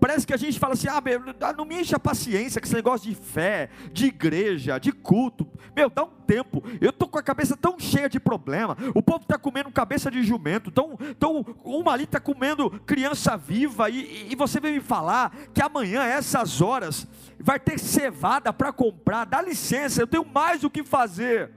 Parece 0.03 0.27
que 0.27 0.33
a 0.33 0.37
gente 0.37 0.59
fala 0.59 0.73
assim: 0.73 0.89
ah, 0.89 0.99
meu, 0.99 1.21
não 1.57 1.63
me 1.63 1.79
enche 1.79 1.95
a 1.95 1.99
paciência 1.99 2.59
com 2.59 2.67
esse 2.67 2.75
negócio 2.75 3.09
de 3.09 3.15
fé, 3.15 3.69
de 3.93 4.07
igreja, 4.07 4.77
de 4.77 4.91
culto. 4.91 5.47
Meu, 5.73 5.89
dá 5.89 6.03
um 6.03 6.09
tempo. 6.27 6.61
Eu 6.81 6.89
estou 6.89 7.07
com 7.07 7.17
a 7.17 7.23
cabeça 7.23 7.55
tão 7.55 7.79
cheia 7.79 8.09
de 8.09 8.19
problema. 8.19 8.75
O 8.93 9.01
povo 9.01 9.21
está 9.21 9.37
comendo 9.37 9.71
cabeça 9.71 10.11
de 10.11 10.21
jumento. 10.21 10.69
Tão, 10.71 10.97
tão, 11.17 11.45
uma 11.63 11.93
ali 11.93 12.03
está 12.03 12.19
comendo 12.19 12.69
criança 12.85 13.37
viva. 13.37 13.89
E, 13.89 14.27
e 14.29 14.35
você 14.35 14.59
vem 14.59 14.73
me 14.73 14.81
falar 14.81 15.33
que 15.53 15.61
amanhã, 15.61 16.03
essas 16.03 16.59
horas, 16.59 17.07
vai 17.39 17.57
ter 17.57 17.79
cevada 17.79 18.51
para 18.51 18.73
comprar. 18.73 19.23
Dá 19.23 19.41
licença, 19.41 20.01
eu 20.01 20.07
tenho 20.07 20.25
mais 20.25 20.65
o 20.65 20.69
que 20.69 20.83
fazer. 20.83 21.49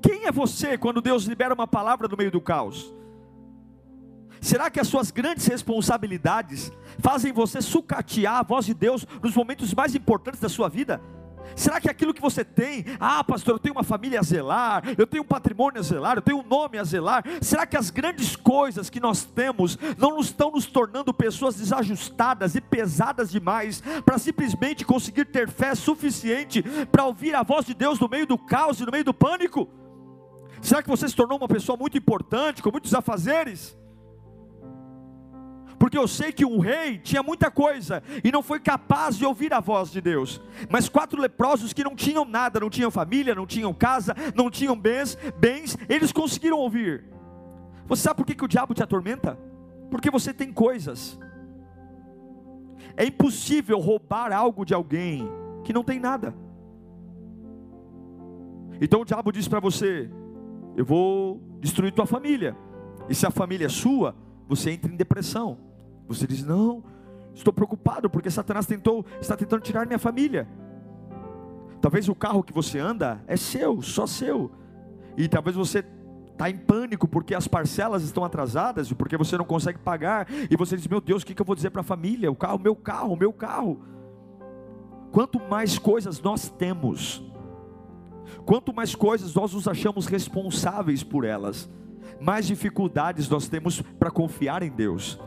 Quem 0.00 0.26
é 0.26 0.30
você 0.30 0.78
quando 0.78 1.00
Deus 1.00 1.24
libera 1.24 1.52
uma 1.52 1.66
palavra 1.66 2.06
no 2.06 2.16
meio 2.16 2.30
do 2.30 2.40
caos? 2.40 2.94
Será 4.42 4.68
que 4.68 4.80
as 4.80 4.88
suas 4.88 5.12
grandes 5.12 5.46
responsabilidades 5.46 6.72
fazem 6.98 7.32
você 7.32 7.62
sucatear 7.62 8.38
a 8.38 8.42
voz 8.42 8.66
de 8.66 8.74
Deus 8.74 9.06
nos 9.22 9.36
momentos 9.36 9.72
mais 9.72 9.94
importantes 9.94 10.40
da 10.40 10.48
sua 10.48 10.68
vida? 10.68 11.00
Será 11.54 11.80
que 11.80 11.88
aquilo 11.88 12.12
que 12.12 12.20
você 12.20 12.44
tem, 12.44 12.84
ah, 12.98 13.22
pastor, 13.22 13.54
eu 13.54 13.58
tenho 13.60 13.76
uma 13.76 13.84
família 13.84 14.18
a 14.18 14.22
zelar, 14.22 14.82
eu 14.98 15.06
tenho 15.06 15.22
um 15.22 15.26
patrimônio 15.26 15.78
a 15.78 15.82
zelar, 15.82 16.16
eu 16.16 16.22
tenho 16.22 16.38
um 16.38 16.42
nome 16.42 16.76
a 16.76 16.82
zelar, 16.82 17.22
será 17.40 17.64
que 17.64 17.76
as 17.76 17.88
grandes 17.88 18.34
coisas 18.34 18.90
que 18.90 18.98
nós 18.98 19.22
temos 19.24 19.78
não 19.96 20.18
estão 20.18 20.50
nos 20.50 20.66
tornando 20.66 21.14
pessoas 21.14 21.54
desajustadas 21.54 22.56
e 22.56 22.60
pesadas 22.60 23.30
demais 23.30 23.80
para 24.04 24.18
simplesmente 24.18 24.84
conseguir 24.84 25.26
ter 25.26 25.48
fé 25.48 25.76
suficiente 25.76 26.64
para 26.90 27.04
ouvir 27.04 27.36
a 27.36 27.44
voz 27.44 27.64
de 27.64 27.74
Deus 27.74 28.00
no 28.00 28.08
meio 28.08 28.26
do 28.26 28.36
caos 28.36 28.80
e 28.80 28.84
no 28.84 28.90
meio 28.90 29.04
do 29.04 29.14
pânico? 29.14 29.68
Será 30.60 30.82
que 30.82 30.88
você 30.88 31.08
se 31.08 31.14
tornou 31.14 31.38
uma 31.38 31.48
pessoa 31.48 31.78
muito 31.78 31.96
importante, 31.96 32.60
com 32.60 32.72
muitos 32.72 32.92
afazeres? 32.92 33.80
Porque 35.82 35.98
eu 35.98 36.06
sei 36.06 36.30
que 36.30 36.44
um 36.44 36.60
rei 36.60 36.96
tinha 36.96 37.24
muita 37.24 37.50
coisa 37.50 38.04
e 38.22 38.30
não 38.30 38.40
foi 38.40 38.60
capaz 38.60 39.18
de 39.18 39.26
ouvir 39.26 39.52
a 39.52 39.58
voz 39.58 39.90
de 39.90 40.00
Deus. 40.00 40.40
Mas 40.70 40.88
quatro 40.88 41.20
leprosos 41.20 41.72
que 41.72 41.82
não 41.82 41.96
tinham 41.96 42.24
nada, 42.24 42.60
não 42.60 42.70
tinham 42.70 42.88
família, 42.88 43.34
não 43.34 43.44
tinham 43.44 43.74
casa, 43.74 44.14
não 44.32 44.48
tinham 44.48 44.78
bens, 44.78 45.18
bens, 45.40 45.76
eles 45.88 46.12
conseguiram 46.12 46.56
ouvir. 46.56 47.02
Você 47.88 48.02
sabe 48.02 48.16
por 48.16 48.24
que, 48.24 48.36
que 48.36 48.44
o 48.44 48.48
diabo 48.48 48.74
te 48.74 48.82
atormenta? 48.84 49.36
Porque 49.90 50.08
você 50.08 50.32
tem 50.32 50.52
coisas. 50.52 51.18
É 52.96 53.04
impossível 53.04 53.80
roubar 53.80 54.32
algo 54.32 54.64
de 54.64 54.74
alguém 54.74 55.28
que 55.64 55.72
não 55.72 55.82
tem 55.82 55.98
nada. 55.98 56.32
Então 58.80 59.00
o 59.00 59.04
diabo 59.04 59.32
diz 59.32 59.48
para 59.48 59.58
você: 59.58 60.08
Eu 60.76 60.84
vou 60.84 61.42
destruir 61.58 61.90
tua 61.90 62.06
família. 62.06 62.56
E 63.08 63.16
se 63.16 63.26
a 63.26 63.32
família 63.32 63.66
é 63.66 63.68
sua, 63.68 64.14
você 64.46 64.70
entra 64.70 64.88
em 64.88 64.96
depressão. 64.96 65.71
Você 66.08 66.26
diz: 66.26 66.44
Não, 66.44 66.82
estou 67.34 67.52
preocupado 67.52 68.08
porque 68.10 68.30
Satanás 68.30 68.66
tentou, 68.66 69.04
está 69.20 69.36
tentando 69.36 69.62
tirar 69.62 69.86
minha 69.86 69.98
família. 69.98 70.48
Talvez 71.80 72.08
o 72.08 72.14
carro 72.14 72.42
que 72.42 72.52
você 72.52 72.78
anda 72.78 73.22
é 73.26 73.36
seu, 73.36 73.82
só 73.82 74.06
seu. 74.06 74.52
E 75.16 75.28
talvez 75.28 75.56
você 75.56 75.84
está 76.30 76.48
em 76.48 76.56
pânico 76.56 77.06
porque 77.06 77.34
as 77.34 77.46
parcelas 77.46 78.02
estão 78.02 78.24
atrasadas 78.24 78.90
e 78.90 78.94
porque 78.94 79.16
você 79.16 79.36
não 79.36 79.44
consegue 79.44 79.78
pagar. 79.78 80.26
E 80.50 80.56
você 80.56 80.76
diz: 80.76 80.86
Meu 80.86 81.00
Deus, 81.00 81.22
o 81.22 81.26
que 81.26 81.40
eu 81.40 81.46
vou 81.46 81.56
dizer 81.56 81.70
para 81.70 81.80
a 81.80 81.84
família? 81.84 82.30
O 82.30 82.36
carro, 82.36 82.58
meu 82.58 82.74
carro, 82.74 83.16
meu 83.16 83.32
carro. 83.32 83.80
Quanto 85.10 85.38
mais 85.38 85.78
coisas 85.78 86.20
nós 86.22 86.48
temos, 86.48 87.22
quanto 88.46 88.72
mais 88.72 88.94
coisas 88.94 89.34
nós 89.34 89.52
nos 89.52 89.68
achamos 89.68 90.06
responsáveis 90.06 91.02
por 91.02 91.24
elas, 91.24 91.68
mais 92.20 92.46
dificuldades 92.46 93.28
nós 93.28 93.46
temos 93.46 93.82
para 93.82 94.10
confiar 94.10 94.62
em 94.62 94.70
Deus. 94.70 95.20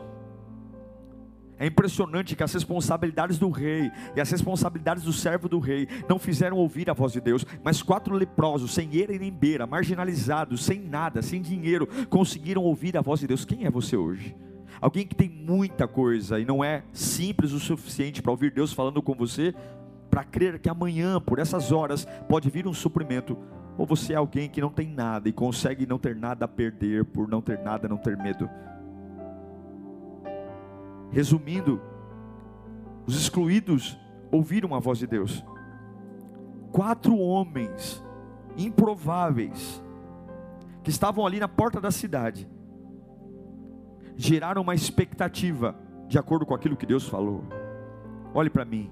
É 1.58 1.66
impressionante 1.66 2.36
que 2.36 2.42
as 2.42 2.52
responsabilidades 2.52 3.38
do 3.38 3.48
rei 3.48 3.90
e 4.14 4.20
as 4.20 4.30
responsabilidades 4.30 5.04
do 5.04 5.12
servo 5.12 5.48
do 5.48 5.58
rei 5.58 5.88
não 6.08 6.18
fizeram 6.18 6.58
ouvir 6.58 6.90
a 6.90 6.92
voz 6.92 7.12
de 7.12 7.20
Deus, 7.20 7.46
mas 7.64 7.82
quatro 7.82 8.14
leprosos, 8.14 8.74
sem 8.74 8.94
eira 8.94 9.14
e 9.14 9.18
nem 9.18 9.32
beira, 9.32 9.66
marginalizados, 9.66 10.64
sem 10.64 10.80
nada, 10.80 11.22
sem 11.22 11.40
dinheiro, 11.40 11.88
conseguiram 12.10 12.62
ouvir 12.62 12.96
a 12.96 13.00
voz 13.00 13.20
de 13.20 13.26
Deus. 13.26 13.44
Quem 13.44 13.64
é 13.64 13.70
você 13.70 13.96
hoje? 13.96 14.36
Alguém 14.80 15.06
que 15.06 15.14
tem 15.14 15.30
muita 15.30 15.88
coisa 15.88 16.38
e 16.38 16.44
não 16.44 16.62
é 16.62 16.82
simples 16.92 17.52
o 17.52 17.58
suficiente 17.58 18.20
para 18.20 18.30
ouvir 18.30 18.50
Deus 18.50 18.74
falando 18.74 19.00
com 19.00 19.14
você, 19.14 19.54
para 20.10 20.24
crer 20.24 20.58
que 20.58 20.68
amanhã, 20.68 21.18
por 21.18 21.38
essas 21.38 21.72
horas, 21.72 22.06
pode 22.28 22.50
vir 22.50 22.66
um 22.66 22.74
suprimento. 22.74 23.36
Ou 23.78 23.86
você 23.86 24.12
é 24.12 24.16
alguém 24.16 24.48
que 24.48 24.60
não 24.60 24.70
tem 24.70 24.88
nada 24.88 25.28
e 25.28 25.32
consegue 25.32 25.86
não 25.86 25.98
ter 25.98 26.14
nada 26.14 26.44
a 26.44 26.48
perder, 26.48 27.04
por 27.04 27.28
não 27.28 27.40
ter 27.40 27.58
nada, 27.58 27.88
não 27.88 27.96
ter 27.96 28.16
medo. 28.16 28.48
Resumindo, 31.16 31.80
os 33.06 33.16
excluídos 33.16 33.98
ouviram 34.30 34.74
a 34.74 34.78
voz 34.78 34.98
de 34.98 35.06
Deus. 35.06 35.42
Quatro 36.70 37.16
homens 37.16 38.04
improváveis 38.54 39.82
que 40.82 40.90
estavam 40.90 41.24
ali 41.24 41.40
na 41.40 41.48
porta 41.48 41.80
da 41.80 41.90
cidade 41.90 42.46
geraram 44.14 44.60
uma 44.60 44.74
expectativa 44.74 45.74
de 46.06 46.18
acordo 46.18 46.44
com 46.44 46.54
aquilo 46.54 46.76
que 46.76 46.84
Deus 46.84 47.08
falou. 47.08 47.42
Olhe 48.34 48.50
para 48.50 48.66
mim. 48.66 48.90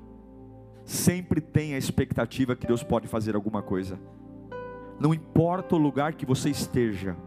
Sempre 0.82 1.42
tem 1.42 1.74
a 1.74 1.78
expectativa 1.78 2.56
que 2.56 2.66
Deus 2.66 2.82
pode 2.82 3.06
fazer 3.06 3.34
alguma 3.34 3.60
coisa. 3.60 4.00
Não 4.98 5.12
importa 5.12 5.74
o 5.74 5.78
lugar 5.78 6.14
que 6.14 6.24
você 6.24 6.48
esteja, 6.48 7.18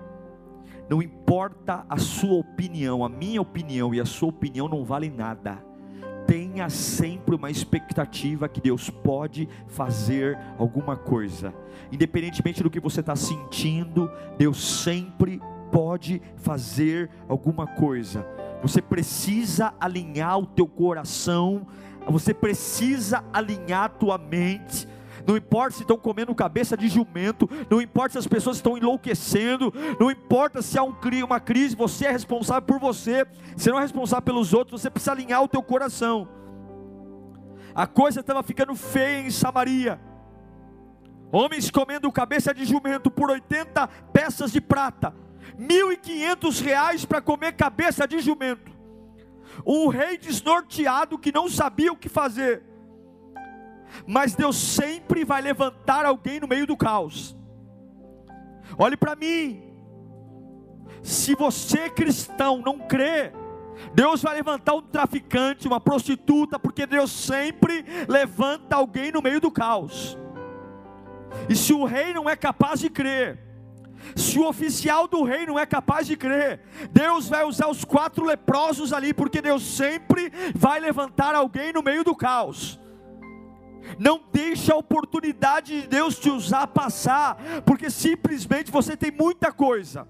não 0.89 1.01
importa 1.01 1.86
a 1.89 1.98
sua 1.98 2.36
opinião, 2.39 3.03
a 3.03 3.10
minha 3.10 3.41
opinião 3.41 3.94
e 3.94 4.00
a 4.00 4.06
sua 4.06 4.29
opinião 4.29 4.67
não 4.67 4.86
valem 4.86 5.12
nada. 5.12 5.63
Tenha 6.25 6.70
sempre 6.70 7.36
uma 7.36 7.50
expectativa 7.50 8.50
que 8.50 8.60
Deus 8.60 8.89
pode 8.89 9.48
fazer 9.67 10.38
alguma 10.58 10.96
coisa, 10.96 11.53
independentemente 11.91 12.62
do 12.62 12.70
que 12.70 12.79
você 12.79 13.00
está 13.00 13.15
sentindo, 13.15 14.12
Deus 14.38 14.82
sempre 14.84 15.41
pode 15.72 16.22
fazer 16.38 17.10
alguma 17.27 17.65
coisa. 17.65 18.25
Você 18.62 18.82
precisa 18.82 19.74
alinhar 19.79 20.38
o 20.39 20.46
teu 20.46 20.67
coração, 20.67 21.67
você 22.10 22.34
precisa 22.34 23.24
alinhar 23.32 23.84
a 23.84 23.89
tua 23.89 24.17
mente 24.17 24.88
não 25.27 25.36
importa 25.36 25.75
se 25.75 25.81
estão 25.81 25.98
comendo 25.98 26.34
cabeça 26.34 26.77
de 26.77 26.88
jumento, 26.88 27.50
não 27.69 27.81
importa 27.81 28.13
se 28.13 28.17
as 28.17 28.27
pessoas 28.27 28.55
estão 28.55 28.77
enlouquecendo, 28.77 29.74
não 30.00 30.10
importa 30.10 30.62
se 30.62 30.79
há 30.79 30.84
um, 30.84 30.96
uma 31.25 31.39
crise, 31.41 31.75
você 31.75 32.05
é 32.05 32.12
responsável 32.12 32.62
por 32.62 32.79
você, 32.79 33.27
você 33.53 33.69
não 33.69 33.77
é 33.77 33.81
responsável 33.81 34.22
pelos 34.22 34.53
outros, 34.53 34.81
você 34.81 34.89
precisa 34.89 35.12
alinhar 35.12 35.43
o 35.43 35.48
teu 35.50 35.62
coração. 35.62 36.29
A 37.75 37.86
coisa 37.86 38.22
estava 38.22 38.41
ficando 38.41 38.74
feia 38.74 39.19
em 39.19 39.29
Samaria. 39.29 40.00
Homens 41.29 41.69
comendo 41.69 42.10
cabeça 42.10 42.53
de 42.53 42.63
jumento 42.63 43.12
por 43.12 43.29
80 43.29 43.86
peças 44.13 44.53
de 44.53 44.62
prata, 44.62 45.13
1.500 45.60 46.63
reais 46.63 47.03
para 47.03 47.22
comer 47.22 47.51
cabeça 47.51 48.07
de 48.07 48.19
jumento. 48.19 48.72
Um 49.65 49.89
rei 49.89 50.17
desnorteado 50.17 51.19
que 51.19 51.34
não 51.34 51.50
sabia 51.50 51.91
o 51.91 51.98
que 51.98 52.07
fazer 52.07 52.66
mas 54.06 54.36
Deus 54.36 54.58
sempre 54.58 55.24
vai 55.24 55.41
levantar 55.41 56.06
alguém 56.06 56.39
no 56.39 56.48
meio 56.48 56.65
do 56.65 56.77
caos. 56.77 57.36
Olhe 58.77 58.98
para 58.98 59.15
mim, 59.15 59.63
se 61.01 61.36
você 61.36 61.89
cristão 61.89 62.62
não 62.62 62.79
crê 62.79 63.32
Deus 63.94 64.22
vai 64.22 64.36
levantar 64.36 64.74
um 64.74 64.82
traficante, 64.82 65.67
uma 65.67 65.79
prostituta, 65.79 66.60
porque 66.60 66.86
Deus 66.86 67.12
sempre 67.12 67.86
levanta 68.08 68.75
alguém 68.75 69.12
no 69.12 69.22
meio 69.22 69.39
do 69.39 69.51
caos. 69.51 70.17
E 71.50 71.56
se 71.56 71.74
o 71.74 71.86
rei 71.86 72.13
não 72.13 72.29
é 72.29 72.36
capaz 72.36 72.79
de 72.79 72.89
crer, 72.89 73.39
se 74.15 74.39
o 74.39 74.48
oficial 74.48 75.08
do 75.08 75.24
rei 75.24 75.46
não 75.46 75.58
é 75.58 75.65
capaz 75.65 76.08
de 76.08 76.15
crer, 76.15 76.62
Deus 76.91 77.27
vai 77.27 77.44
usar 77.44 77.67
os 77.67 77.84
quatro 77.84 78.25
leprosos 78.25 78.94
ali, 78.94 79.13
porque 79.13 79.41
Deus 79.41 79.63
sempre 79.63 80.32
vai 80.56 80.79
levantar 80.79 81.36
alguém 81.36 81.74
no 81.74 81.84
meio 81.84 82.03
do 82.03 82.15
caos. 82.15 82.79
Não 83.98 84.22
deixe 84.32 84.72
a 84.72 84.75
oportunidade 84.75 85.82
de 85.82 85.88
Deus 85.88 86.20
te 86.20 86.29
usar 86.29 86.67
passar, 86.67 87.38
porque 87.65 87.89
simplesmente 87.89 88.72
você 88.72 88.98
tem 88.98 89.12
muita 89.12 89.51
coisa. 89.51 90.08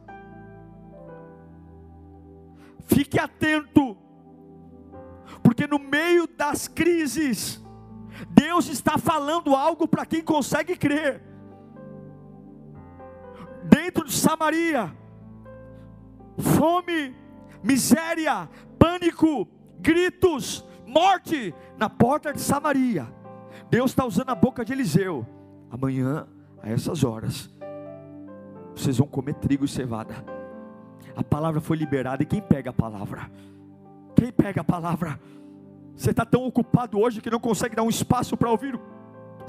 Fique 2.85 3.19
atento, 3.19 3.97
porque 5.43 5.67
no 5.67 5.77
meio 5.77 6.25
das 6.27 6.67
crises, 6.67 7.61
Deus 8.29 8.67
está 8.67 8.97
falando 8.97 9.55
algo 9.55 9.87
para 9.87 10.05
quem 10.05 10.23
consegue 10.23 10.75
crer. 10.75 11.21
Dentro 13.63 14.05
de 14.05 14.13
Samaria, 14.13 14.95
fome, 16.37 17.15
miséria, 17.61 18.49
pânico, 18.79 19.47
gritos, 19.79 20.65
morte 20.85 21.53
na 21.77 21.89
porta 21.89 22.31
de 22.31 22.39
Samaria. 22.39 23.07
Deus 23.69 23.91
está 23.91 24.05
usando 24.05 24.29
a 24.29 24.35
boca 24.35 24.63
de 24.63 24.73
Eliseu. 24.73 25.25
Amanhã, 25.69 26.27
a 26.61 26.69
essas 26.69 27.03
horas, 27.03 27.49
vocês 28.75 28.97
vão 28.97 29.07
comer 29.07 29.33
trigo 29.35 29.65
e 29.65 29.67
cevada 29.67 30.37
a 31.17 31.23
palavra 31.23 31.59
foi 31.59 31.75
liberada. 31.75 32.21
E 32.21 32.25
quem 32.27 32.39
pega 32.39 32.69
a 32.69 32.73
palavra? 32.73 33.31
Quem 34.15 34.31
pega 34.31 34.61
a 34.61 34.63
palavra? 34.63 35.19
Você 35.95 36.11
está 36.11 36.23
tão 36.23 36.45
ocupado 36.45 36.99
hoje 36.99 37.19
que 37.21 37.31
não 37.31 37.39
consegue 37.39 37.75
dar 37.75 37.81
um 37.81 37.89
espaço 37.89 38.37
para 38.37 38.51
ouvir 38.51 38.79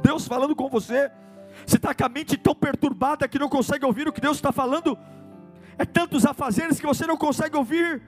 Deus 0.03 0.27
falando 0.27 0.57
com 0.57 0.71
você. 0.71 1.11
Você 1.67 1.77
está 1.77 1.95
com 1.95 2.05
a 2.05 2.09
mente 2.09 2.39
tão 2.39 2.55
perturbada 2.55 3.29
que 3.29 3.39
não 3.39 3.51
consegue 3.51 3.85
ouvir 3.85 4.09
o 4.09 4.13
que 4.13 4.21
Deus 4.21 4.39
está 4.39 4.51
falando. 4.51 4.97
É 5.77 5.85
tantos 5.85 6.25
afazeres 6.25 6.81
que 6.81 6.87
você 6.87 7.07
não 7.07 7.19
consegue 7.19 7.55
ouvir. 7.55 8.03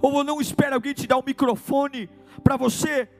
Ou 0.00 0.24
não 0.24 0.40
espera 0.40 0.76
alguém 0.76 0.94
te 0.94 1.06
dar 1.06 1.18
um 1.18 1.22
microfone 1.26 2.08
para 2.42 2.56
você 2.56 3.10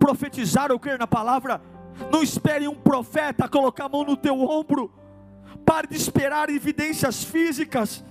profetizar 0.00 0.72
ou 0.72 0.80
crer 0.80 0.98
na 0.98 1.06
palavra. 1.06 1.62
Não 2.10 2.22
espere 2.22 2.66
um 2.66 2.74
profeta 2.74 3.48
colocar 3.48 3.84
a 3.84 3.88
mão 3.88 4.02
no 4.02 4.16
teu 4.16 4.40
ombro. 4.40 4.90
Pare 5.64 5.86
de 5.86 5.96
esperar 5.96 6.50
evidências 6.50 7.22
físicas 7.22 8.02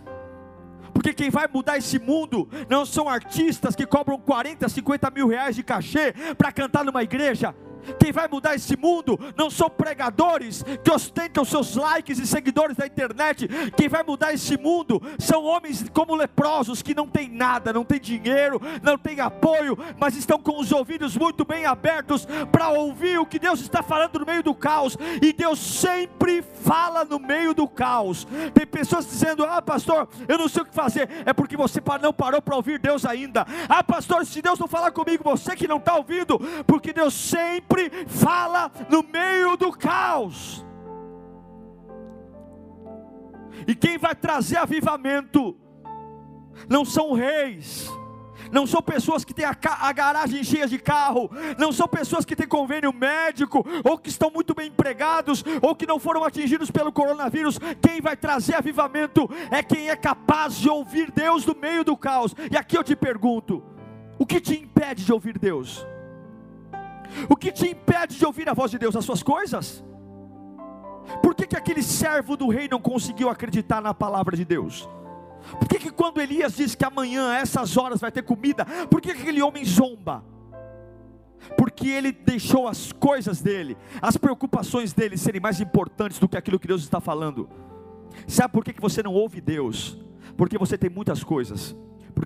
porque 0.99 1.13
quem 1.13 1.29
vai 1.29 1.47
mudar 1.47 1.77
esse 1.77 1.97
mundo 1.97 2.49
não 2.67 2.85
são 2.85 3.07
artistas 3.07 3.73
que 3.73 3.85
cobram 3.85 4.19
40, 4.19 4.67
50 4.67 5.09
mil 5.11 5.27
reais 5.29 5.55
de 5.55 5.63
cachê 5.63 6.13
para 6.37 6.51
cantar 6.51 6.83
numa 6.83 7.01
igreja. 7.01 7.55
Quem 7.99 8.11
vai 8.11 8.27
mudar 8.27 8.55
esse 8.55 8.77
mundo 8.77 9.19
não 9.35 9.49
são 9.49 9.69
pregadores 9.69 10.63
que 10.83 10.91
ostentam 10.91 11.45
seus 11.45 11.75
likes 11.75 12.19
e 12.19 12.27
seguidores 12.27 12.75
da 12.77 12.85
internet. 12.85 13.47
Quem 13.75 13.87
vai 13.87 14.03
mudar 14.03 14.33
esse 14.33 14.57
mundo 14.57 15.01
são 15.17 15.43
homens 15.43 15.85
como 15.93 16.15
leprosos 16.15 16.81
que 16.81 16.95
não 16.95 17.07
têm 17.07 17.29
nada, 17.29 17.73
não 17.73 17.83
têm 17.83 17.99
dinheiro, 17.99 18.61
não 18.81 18.97
têm 18.97 19.19
apoio, 19.19 19.77
mas 19.99 20.15
estão 20.15 20.39
com 20.39 20.59
os 20.59 20.71
ouvidos 20.71 21.15
muito 21.17 21.45
bem 21.45 21.65
abertos 21.65 22.27
para 22.51 22.69
ouvir 22.69 23.19
o 23.19 23.25
que 23.25 23.39
Deus 23.39 23.61
está 23.61 23.81
falando 23.81 24.19
no 24.19 24.25
meio 24.25 24.43
do 24.43 24.53
caos. 24.53 24.97
E 25.21 25.33
Deus 25.33 25.59
sempre 25.59 26.41
fala 26.41 27.03
no 27.05 27.19
meio 27.19 27.53
do 27.53 27.67
caos. 27.67 28.27
Tem 28.53 28.65
pessoas 28.65 29.05
dizendo: 29.05 29.45
Ah, 29.45 29.61
pastor, 29.61 30.07
eu 30.27 30.37
não 30.37 30.47
sei 30.47 30.63
o 30.63 30.65
que 30.65 30.73
fazer. 30.73 31.09
É 31.25 31.33
porque 31.33 31.55
você 31.55 31.81
não 32.01 32.13
parou 32.13 32.41
para 32.41 32.55
ouvir 32.55 32.79
Deus 32.79 33.05
ainda. 33.05 33.45
Ah, 33.67 33.83
pastor, 33.83 34.25
se 34.25 34.41
Deus 34.41 34.59
não 34.59 34.67
falar 34.67 34.91
comigo, 34.91 35.23
você 35.23 35.55
que 35.55 35.67
não 35.67 35.77
está 35.77 35.95
ouvindo, 35.95 36.39
porque 36.65 36.93
Deus 36.93 37.13
sempre 37.13 37.68
sempre 37.69 38.05
fala 38.07 38.71
no 38.89 39.03
meio 39.03 39.55
do 39.55 39.71
caos. 39.71 40.65
E 43.67 43.75
quem 43.75 43.97
vai 43.97 44.15
trazer 44.15 44.57
avivamento 44.57 45.55
não 46.67 46.83
são 46.83 47.13
reis, 47.13 47.89
não 48.51 48.65
são 48.65 48.81
pessoas 48.81 49.23
que 49.23 49.33
têm 49.33 49.45
a, 49.45 49.55
a, 49.81 49.91
garagem 49.91 50.43
cheia 50.43 50.65
de 50.65 50.79
carro, 50.79 51.29
não 51.57 51.71
são 51.71 51.87
pessoas 51.87 52.25
que 52.25 52.35
têm 52.35 52.47
convênio 52.47 52.91
médico, 52.91 53.65
ou 53.83 53.97
que 53.97 54.09
estão 54.09 54.31
muito 54.31 54.55
bem 54.55 54.69
empregados, 54.69 55.43
ou 55.61 55.75
que 55.75 55.85
não 55.85 55.99
foram 55.99 56.23
atingidos 56.23 56.71
pelo 56.71 56.91
coronavírus. 56.91 57.59
Quem 57.81 58.01
vai 58.01 58.17
trazer 58.17 58.55
avivamento 58.55 59.29
é 59.51 59.61
quem 59.61 59.89
é 59.89 59.95
capaz 59.95 60.55
de 60.55 60.69
ouvir 60.69 61.11
Deus 61.11 61.45
no 61.45 61.55
meio 61.55 61.83
do 61.83 61.95
caos. 61.95 62.33
E 62.51 62.57
aqui 62.57 62.77
eu 62.77 62.83
te 62.83 62.95
pergunto: 62.95 63.63
o 64.17 64.25
que 64.25 64.41
te 64.41 64.57
impede 64.57 65.05
de 65.05 65.13
ouvir 65.13 65.37
Deus? 65.37 65.85
O 67.29 67.35
que 67.35 67.51
te 67.51 67.67
impede 67.67 68.17
de 68.17 68.25
ouvir 68.25 68.49
a 68.49 68.53
voz 68.53 68.71
de 68.71 68.77
Deus? 68.77 68.95
As 68.95 69.05
suas 69.05 69.23
coisas? 69.23 69.83
Por 71.21 71.33
que, 71.33 71.47
que 71.47 71.55
aquele 71.55 71.81
servo 71.81 72.37
do 72.37 72.49
rei 72.49 72.67
não 72.69 72.79
conseguiu 72.79 73.29
acreditar 73.29 73.81
na 73.81 73.93
palavra 73.93 74.37
de 74.37 74.45
Deus? 74.45 74.87
Por 75.57 75.67
que, 75.67 75.79
que 75.79 75.91
quando 75.91 76.21
Elias 76.21 76.55
diz 76.55 76.75
que 76.75 76.85
amanhã, 76.85 77.31
a 77.31 77.37
essas 77.37 77.77
horas, 77.77 77.99
vai 77.99 78.11
ter 78.11 78.23
comida, 78.23 78.65
por 78.89 79.01
que, 79.01 79.13
que 79.13 79.21
aquele 79.21 79.41
homem 79.41 79.65
zomba? 79.65 80.23
Porque 81.57 81.87
ele 81.87 82.11
deixou 82.11 82.67
as 82.67 82.91
coisas 82.91 83.41
dele, 83.41 83.77
as 84.01 84.17
preocupações 84.17 84.93
dele 84.93 85.17
serem 85.17 85.41
mais 85.41 85.59
importantes 85.59 86.19
do 86.19 86.27
que 86.27 86.37
aquilo 86.37 86.59
que 86.59 86.67
Deus 86.67 86.83
está 86.83 86.99
falando. 86.99 87.49
Sabe 88.27 88.53
por 88.53 88.63
que, 88.63 88.73
que 88.73 88.81
você 88.81 89.01
não 89.01 89.13
ouve 89.13 89.39
Deus? 89.39 89.97
Porque 90.37 90.57
você 90.57 90.77
tem 90.77 90.89
muitas 90.89 91.23
coisas 91.23 91.75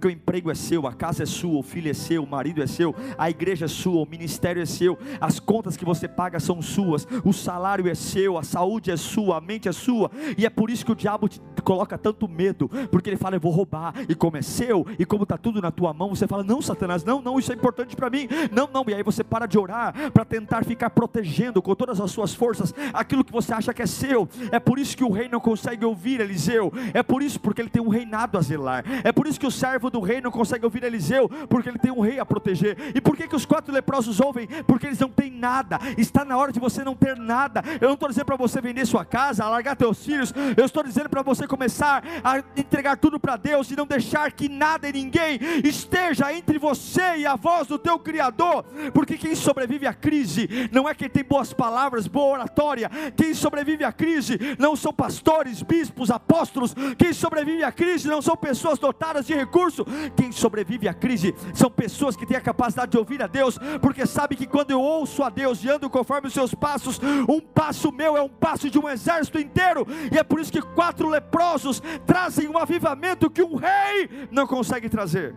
porque 0.03 0.07
o 0.07 0.11
emprego 0.11 0.51
é 0.51 0.55
seu, 0.55 0.85
a 0.85 0.91
casa 0.91 1.23
é 1.23 1.25
sua, 1.25 1.59
o 1.59 1.63
filho 1.63 1.89
é 1.89 1.93
seu, 1.93 2.23
o 2.23 2.27
marido 2.27 2.61
é 2.61 2.67
seu, 2.67 2.93
a 3.17 3.29
igreja 3.29 3.65
é 3.65 3.67
sua, 3.69 4.01
o 4.01 4.05
ministério 4.05 4.61
é 4.61 4.65
seu, 4.65 4.97
as 5.21 5.39
contas 5.39 5.77
que 5.77 5.85
você 5.85 6.09
paga 6.09 6.41
são 6.41 6.61
suas, 6.61 7.07
o 7.23 7.31
salário 7.31 7.87
é 7.87 7.95
seu, 7.95 8.37
a 8.37 8.43
saúde 8.43 8.91
é 8.91 8.97
sua, 8.97 9.37
a 9.37 9.41
mente 9.41 9.69
é 9.69 9.71
sua, 9.71 10.11
e 10.37 10.45
é 10.45 10.49
por 10.49 10.69
isso 10.69 10.85
que 10.85 10.91
o 10.91 10.95
diabo 10.95 11.29
te 11.29 11.39
coloca 11.63 11.97
tanto 11.97 12.27
medo, 12.27 12.67
porque 12.91 13.09
ele 13.09 13.15
fala: 13.15 13.37
Eu 13.37 13.39
vou 13.39 13.51
roubar, 13.53 13.93
e 14.09 14.13
como 14.13 14.35
é 14.35 14.41
seu, 14.41 14.85
e 14.99 15.05
como 15.05 15.23
está 15.23 15.37
tudo 15.37 15.61
na 15.61 15.71
tua 15.71 15.93
mão, 15.93 16.09
você 16.09 16.27
fala: 16.27 16.43
Não, 16.43 16.61
Satanás, 16.61 17.05
não, 17.05 17.21
não, 17.21 17.39
isso 17.39 17.53
é 17.53 17.55
importante 17.55 17.95
para 17.95 18.09
mim, 18.09 18.27
não, 18.51 18.67
não, 18.73 18.83
e 18.89 18.93
aí 18.93 19.03
você 19.03 19.23
para 19.23 19.45
de 19.45 19.57
orar 19.57 20.11
para 20.11 20.25
tentar 20.25 20.65
ficar 20.65 20.89
protegendo 20.89 21.61
com 21.61 21.73
todas 21.75 22.01
as 22.01 22.11
suas 22.11 22.33
forças 22.33 22.73
aquilo 22.93 23.23
que 23.23 23.31
você 23.31 23.53
acha 23.53 23.73
que 23.73 23.81
é 23.81 23.87
seu, 23.87 24.27
é 24.51 24.59
por 24.59 24.77
isso 24.77 24.97
que 24.97 25.03
o 25.03 25.11
rei 25.11 25.29
não 25.29 25.39
consegue 25.39 25.85
ouvir 25.85 26.19
Eliseu, 26.19 26.73
é 26.93 27.01
por 27.01 27.23
isso 27.23 27.39
porque 27.39 27.61
ele 27.61 27.69
tem 27.69 27.81
um 27.81 27.87
reinado 27.87 28.37
a 28.37 28.41
zelar, 28.41 28.83
é 29.01 29.11
por 29.13 29.27
isso 29.27 29.39
que 29.39 29.47
o 29.47 29.51
servo 29.51 29.83
servo 29.83 29.89
do 29.93 30.01
rei 30.01 30.19
não 30.19 30.31
consegue 30.31 30.65
ouvir 30.65 30.83
Eliseu, 30.83 31.29
porque 31.47 31.69
ele 31.69 31.77
tem 31.77 31.91
um 31.91 32.01
rei 32.01 32.19
a 32.19 32.25
proteger. 32.25 32.75
E 32.95 32.99
por 32.99 33.15
que, 33.15 33.27
que 33.27 33.35
os 33.35 33.45
quatro 33.45 33.71
leprosos 33.71 34.19
ouvem? 34.19 34.47
Porque 34.65 34.87
eles 34.87 34.99
não 34.99 35.09
têm 35.09 35.31
nada. 35.31 35.79
Está 35.97 36.25
na 36.25 36.35
hora 36.35 36.51
de 36.51 36.59
você 36.59 36.83
não 36.83 36.95
ter 36.95 37.15
nada. 37.15 37.63
Eu 37.79 37.87
não 37.87 37.93
estou 37.93 38.09
dizendo 38.09 38.25
para 38.25 38.35
você 38.35 38.59
vender 38.59 38.87
sua 38.87 39.05
casa, 39.05 39.47
largar 39.47 39.75
teus 39.75 40.03
filhos. 40.03 40.33
Eu 40.57 40.65
estou 40.65 40.83
dizendo 40.83 41.09
para 41.09 41.21
você 41.21 41.47
começar 41.47 42.03
a 42.23 42.39
entregar 42.59 42.97
tudo 42.97 43.19
para 43.19 43.37
Deus 43.37 43.69
e 43.69 43.75
não 43.75 43.85
deixar 43.85 44.31
que 44.31 44.49
nada 44.49 44.89
e 44.89 44.93
ninguém 44.93 45.39
esteja 45.63 46.33
entre 46.33 46.57
você 46.57 47.17
e 47.17 47.25
a 47.27 47.35
voz 47.35 47.67
do 47.67 47.77
teu 47.77 47.99
Criador. 47.99 48.65
Porque 48.93 49.15
quem 49.15 49.35
sobrevive 49.35 49.85
à 49.85 49.93
crise 49.93 50.49
não 50.71 50.89
é 50.89 50.95
quem 50.95 51.09
tem 51.09 51.23
boas 51.23 51.53
palavras, 51.53 52.07
boa 52.07 52.33
oratória. 52.33 52.89
Quem 53.15 53.35
sobrevive 53.35 53.83
à 53.83 53.91
crise 53.91 54.39
não 54.57 54.75
são 54.75 54.91
pastores, 54.91 55.61
bispos, 55.61 56.09
apóstolos. 56.09 56.73
Quem 56.97 57.13
sobrevive 57.13 57.63
à 57.63 57.71
crise 57.71 58.07
não 58.07 58.23
são 58.23 58.35
pessoas 58.35 58.79
dotadas 58.79 59.27
de 59.27 59.35
recursos 59.35 59.82
Quem 60.15 60.31
sobrevive 60.31 60.87
à 60.87 60.93
crise 60.93 61.33
são 61.53 61.69
pessoas 61.69 62.15
que 62.15 62.25
têm 62.25 62.37
a 62.37 62.41
capacidade 62.41 62.91
de 62.91 62.97
ouvir 62.97 63.21
a 63.21 63.27
Deus, 63.27 63.57
porque 63.81 64.05
sabe 64.05 64.35
que 64.35 64.47
quando 64.47 64.71
eu 64.71 64.81
ouço 64.81 65.23
a 65.23 65.29
Deus 65.29 65.63
e 65.63 65.69
ando 65.69 65.89
conforme 65.89 66.27
os 66.27 66.33
seus 66.33 66.53
passos, 66.53 66.99
um 67.27 67.39
passo 67.39 67.91
meu 67.91 68.15
é 68.17 68.21
um 68.21 68.29
passo 68.29 68.69
de 68.69 68.79
um 68.79 68.89
exército 68.89 69.39
inteiro, 69.39 69.85
e 70.11 70.17
é 70.17 70.23
por 70.23 70.39
isso 70.39 70.51
que 70.51 70.61
quatro 70.61 71.07
leprosos 71.09 71.81
trazem 72.05 72.47
um 72.47 72.57
avivamento 72.57 73.29
que 73.29 73.43
um 73.43 73.55
rei 73.55 74.27
não 74.31 74.47
consegue 74.47 74.89
trazer. 74.89 75.35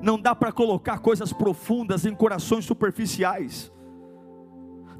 Não 0.00 0.20
dá 0.20 0.34
para 0.34 0.52
colocar 0.52 0.98
coisas 0.98 1.32
profundas 1.32 2.04
em 2.04 2.14
corações 2.14 2.66
superficiais. 2.66 3.72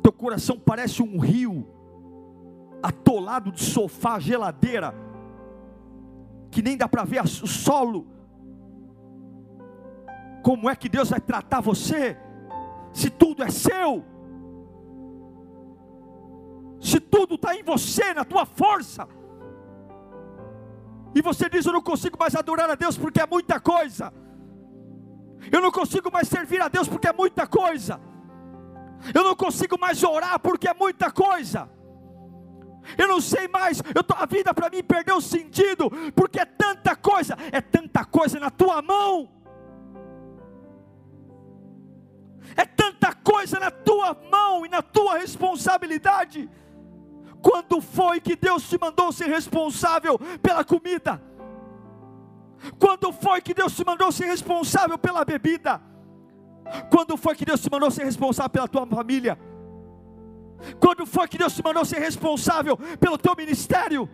Teu 0.03 0.13
coração 0.13 0.59
parece 0.59 1.03
um 1.03 1.19
rio 1.19 1.67
atolado 2.83 3.53
de 3.53 3.63
sofá, 3.63 4.19
geladeira 4.19 4.95
que 6.55 6.63
nem 6.63 6.77
dá 6.77 6.89
para 6.89 7.03
ver 7.03 7.21
o 7.21 7.27
solo. 7.49 8.07
Como 10.41 10.71
é 10.71 10.77
que 10.77 10.89
Deus 10.89 11.11
vai 11.11 11.21
tratar 11.21 11.61
você? 11.61 12.17
Se 12.93 13.11
tudo 13.11 13.43
é 13.43 13.51
seu, 13.51 14.05
se 16.81 17.01
tudo 17.01 17.35
está 17.35 17.57
em 17.57 17.65
você, 17.65 18.15
na 18.15 18.25
tua 18.25 18.47
força, 18.47 19.09
e 21.13 21.21
você 21.21 21.49
diz: 21.49 21.67
Eu 21.67 21.73
não 21.73 21.83
consigo 21.83 22.17
mais 22.17 22.37
adorar 22.37 22.71
a 22.71 22.77
Deus 22.77 22.97
porque 22.97 23.21
é 23.21 23.27
muita 23.27 23.59
coisa, 23.59 24.13
eu 25.51 25.61
não 25.61 25.73
consigo 25.73 26.09
mais 26.13 26.29
servir 26.29 26.63
a 26.63 26.69
Deus 26.69 26.87
porque 26.87 27.09
é 27.09 27.13
muita 27.13 27.49
coisa, 27.49 28.01
eu 29.13 29.25
não 29.25 29.35
consigo 29.35 29.77
mais 29.77 30.05
orar 30.05 30.39
porque 30.39 30.69
é 30.69 30.75
muita 30.75 31.11
coisa. 31.11 31.69
Eu 32.99 33.09
não 33.09 33.21
sei 33.21 33.49
mais, 33.49 33.83
eu 33.95 34.03
tô, 34.03 34.15
a 34.15 34.27
vida 34.27 34.53
para 34.53 34.71
mim 34.71 34.83
perdeu 34.83 35.21
sentido, 35.21 35.91
porque 36.15 36.39
é 36.39 36.45
tanta 36.45 36.95
coisa, 36.95 37.37
é 37.51 37.61
tanta 37.61 38.05
coisa 38.05 38.39
na 38.39 38.51
tua 38.51 38.83
mão. 38.83 39.31
É 42.57 42.65
tanta 42.65 43.13
coisa 43.13 43.59
na 43.59 43.71
tua 43.71 44.15
mão 44.31 44.65
e 44.65 44.69
na 44.69 44.83
tua 44.83 45.19
responsabilidade. 45.19 46.49
Quando 47.43 47.81
foi 47.81 48.21
que 48.21 48.37
Deus 48.37 48.69
te 48.69 48.79
mandou 48.81 49.13
ser 49.13 49.27
responsável 49.27 50.19
pela 50.41 50.65
comida? 50.65 51.23
Quando 52.79 53.13
foi 53.13 53.41
que 53.43 53.53
Deus 53.53 53.75
te 53.77 53.85
mandou 53.85 54.11
ser 54.11 54.27
responsável 54.27 54.97
pela 54.97 55.25
bebida? 55.25 55.81
Quando 56.91 57.17
foi 57.17 57.35
que 57.35 57.45
Deus 57.45 57.61
te 57.61 57.71
mandou 57.71 57.91
ser 57.91 58.05
responsável 58.05 58.51
pela 58.51 58.69
tua 58.69 58.87
família? 58.87 59.39
Quando 60.81 61.07
foi 61.07 61.29
que 61.29 61.39
Deus 61.39 61.55
te 61.55 61.63
mandou 61.63 61.85
ser 61.85 61.99
responsável 61.99 62.77
pelo 62.99 63.19
teu 63.19 63.35
ministério? 63.37 64.09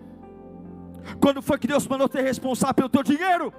Quando 1.21 1.41
foi 1.43 1.59
que 1.59 1.67
Deus 1.67 1.85
te 1.85 1.91
mandou 1.91 2.09
ser 2.11 2.23
responsável 2.23 2.75
pelo 2.75 2.89
teu 2.89 3.03
dinheiro? 3.03 3.53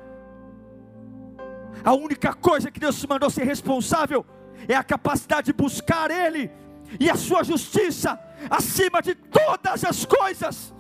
A 1.84 1.94
única 1.94 2.34
coisa 2.34 2.70
que 2.70 2.80
Deus 2.80 3.00
te 3.00 3.08
mandou 3.08 3.30
ser 3.30 3.44
responsável 3.44 4.26
é 4.68 4.76
a 4.76 4.84
capacidade 4.84 5.48
de 5.48 5.54
buscar 5.54 6.12
Ele 6.12 6.52
e 7.00 7.10
a 7.10 7.16
sua 7.16 7.44
justiça 7.44 8.20
acima 8.50 9.02
de 9.02 9.16
todas 9.16 9.84
as 9.84 10.06
coisas, 10.06 10.74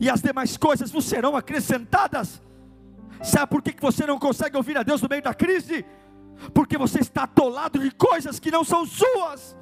e 0.00 0.10
as 0.10 0.20
demais 0.20 0.56
coisas 0.56 0.90
vos 0.90 1.04
serão 1.04 1.36
acrescentadas. 1.36 2.42
Sabe 3.22 3.50
por 3.50 3.62
que 3.62 3.74
você 3.80 4.06
não 4.06 4.18
consegue 4.18 4.56
ouvir 4.56 4.76
a 4.76 4.82
Deus 4.82 5.00
no 5.00 5.08
meio 5.08 5.22
da 5.22 5.32
crise? 5.32 5.84
Porque 6.52 6.76
você 6.76 7.00
está 7.00 7.24
atolado 7.24 7.78
de 7.78 7.90
coisas 7.92 8.38
que 8.38 8.50
não 8.50 8.64
são 8.64 8.84
suas. 8.84 9.56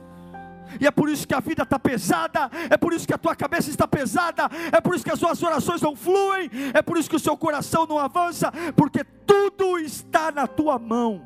E 0.81 0.87
é 0.87 0.91
por 0.91 1.09
isso 1.09 1.27
que 1.27 1.35
a 1.35 1.41
vida 1.41 1.63
está 1.63 1.79
pesada, 1.79 2.51
é 2.71 2.77
por 2.77 2.93
isso 2.93 3.07
que 3.07 3.15
a 3.15 3.19
tua 3.19 3.35
cabeça 3.35 3.71
está 3.71 3.87
pesada, 3.87 4.49
é 4.71 4.81
por 4.81 4.95
isso 4.95 5.05
que 5.05 5.11
as 5.11 5.19
suas 5.19 5.43
orações 5.43 5.81
não 5.81 5.95
fluem, 5.95 6.51
é 6.75 6.83
por 6.83 6.97
isso 6.97 7.09
que 7.09 7.17
o 7.17 7.21
seu 7.21 7.37
coração 7.37 7.87
não 7.87 7.99
avança, 7.99 8.53
porque 8.77 9.05
tudo 9.27 9.79
está 9.79 10.31
na 10.31 10.47
tua 10.47 10.79
mão. 10.79 11.23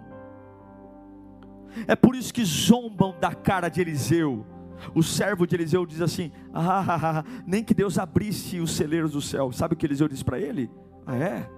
É 1.86 1.94
por 1.94 2.14
isso 2.14 2.32
que 2.32 2.44
zombam 2.44 3.14
da 3.20 3.34
cara 3.34 3.68
de 3.68 3.80
Eliseu. 3.80 4.46
O 4.94 5.02
servo 5.02 5.46
de 5.46 5.54
Eliseu 5.54 5.84
diz 5.84 6.00
assim: 6.00 6.30
ah, 6.52 7.24
nem 7.46 7.62
que 7.62 7.74
Deus 7.74 7.98
abrisse 7.98 8.60
os 8.60 8.72
celeiros 8.72 9.12
do 9.12 9.20
céu. 9.20 9.52
Sabe 9.52 9.74
o 9.74 9.76
que 9.76 9.86
Eliseu 9.86 10.08
diz 10.08 10.22
para 10.22 10.38
ele? 10.38 10.70
Ah, 11.06 11.16
é? 11.16 11.50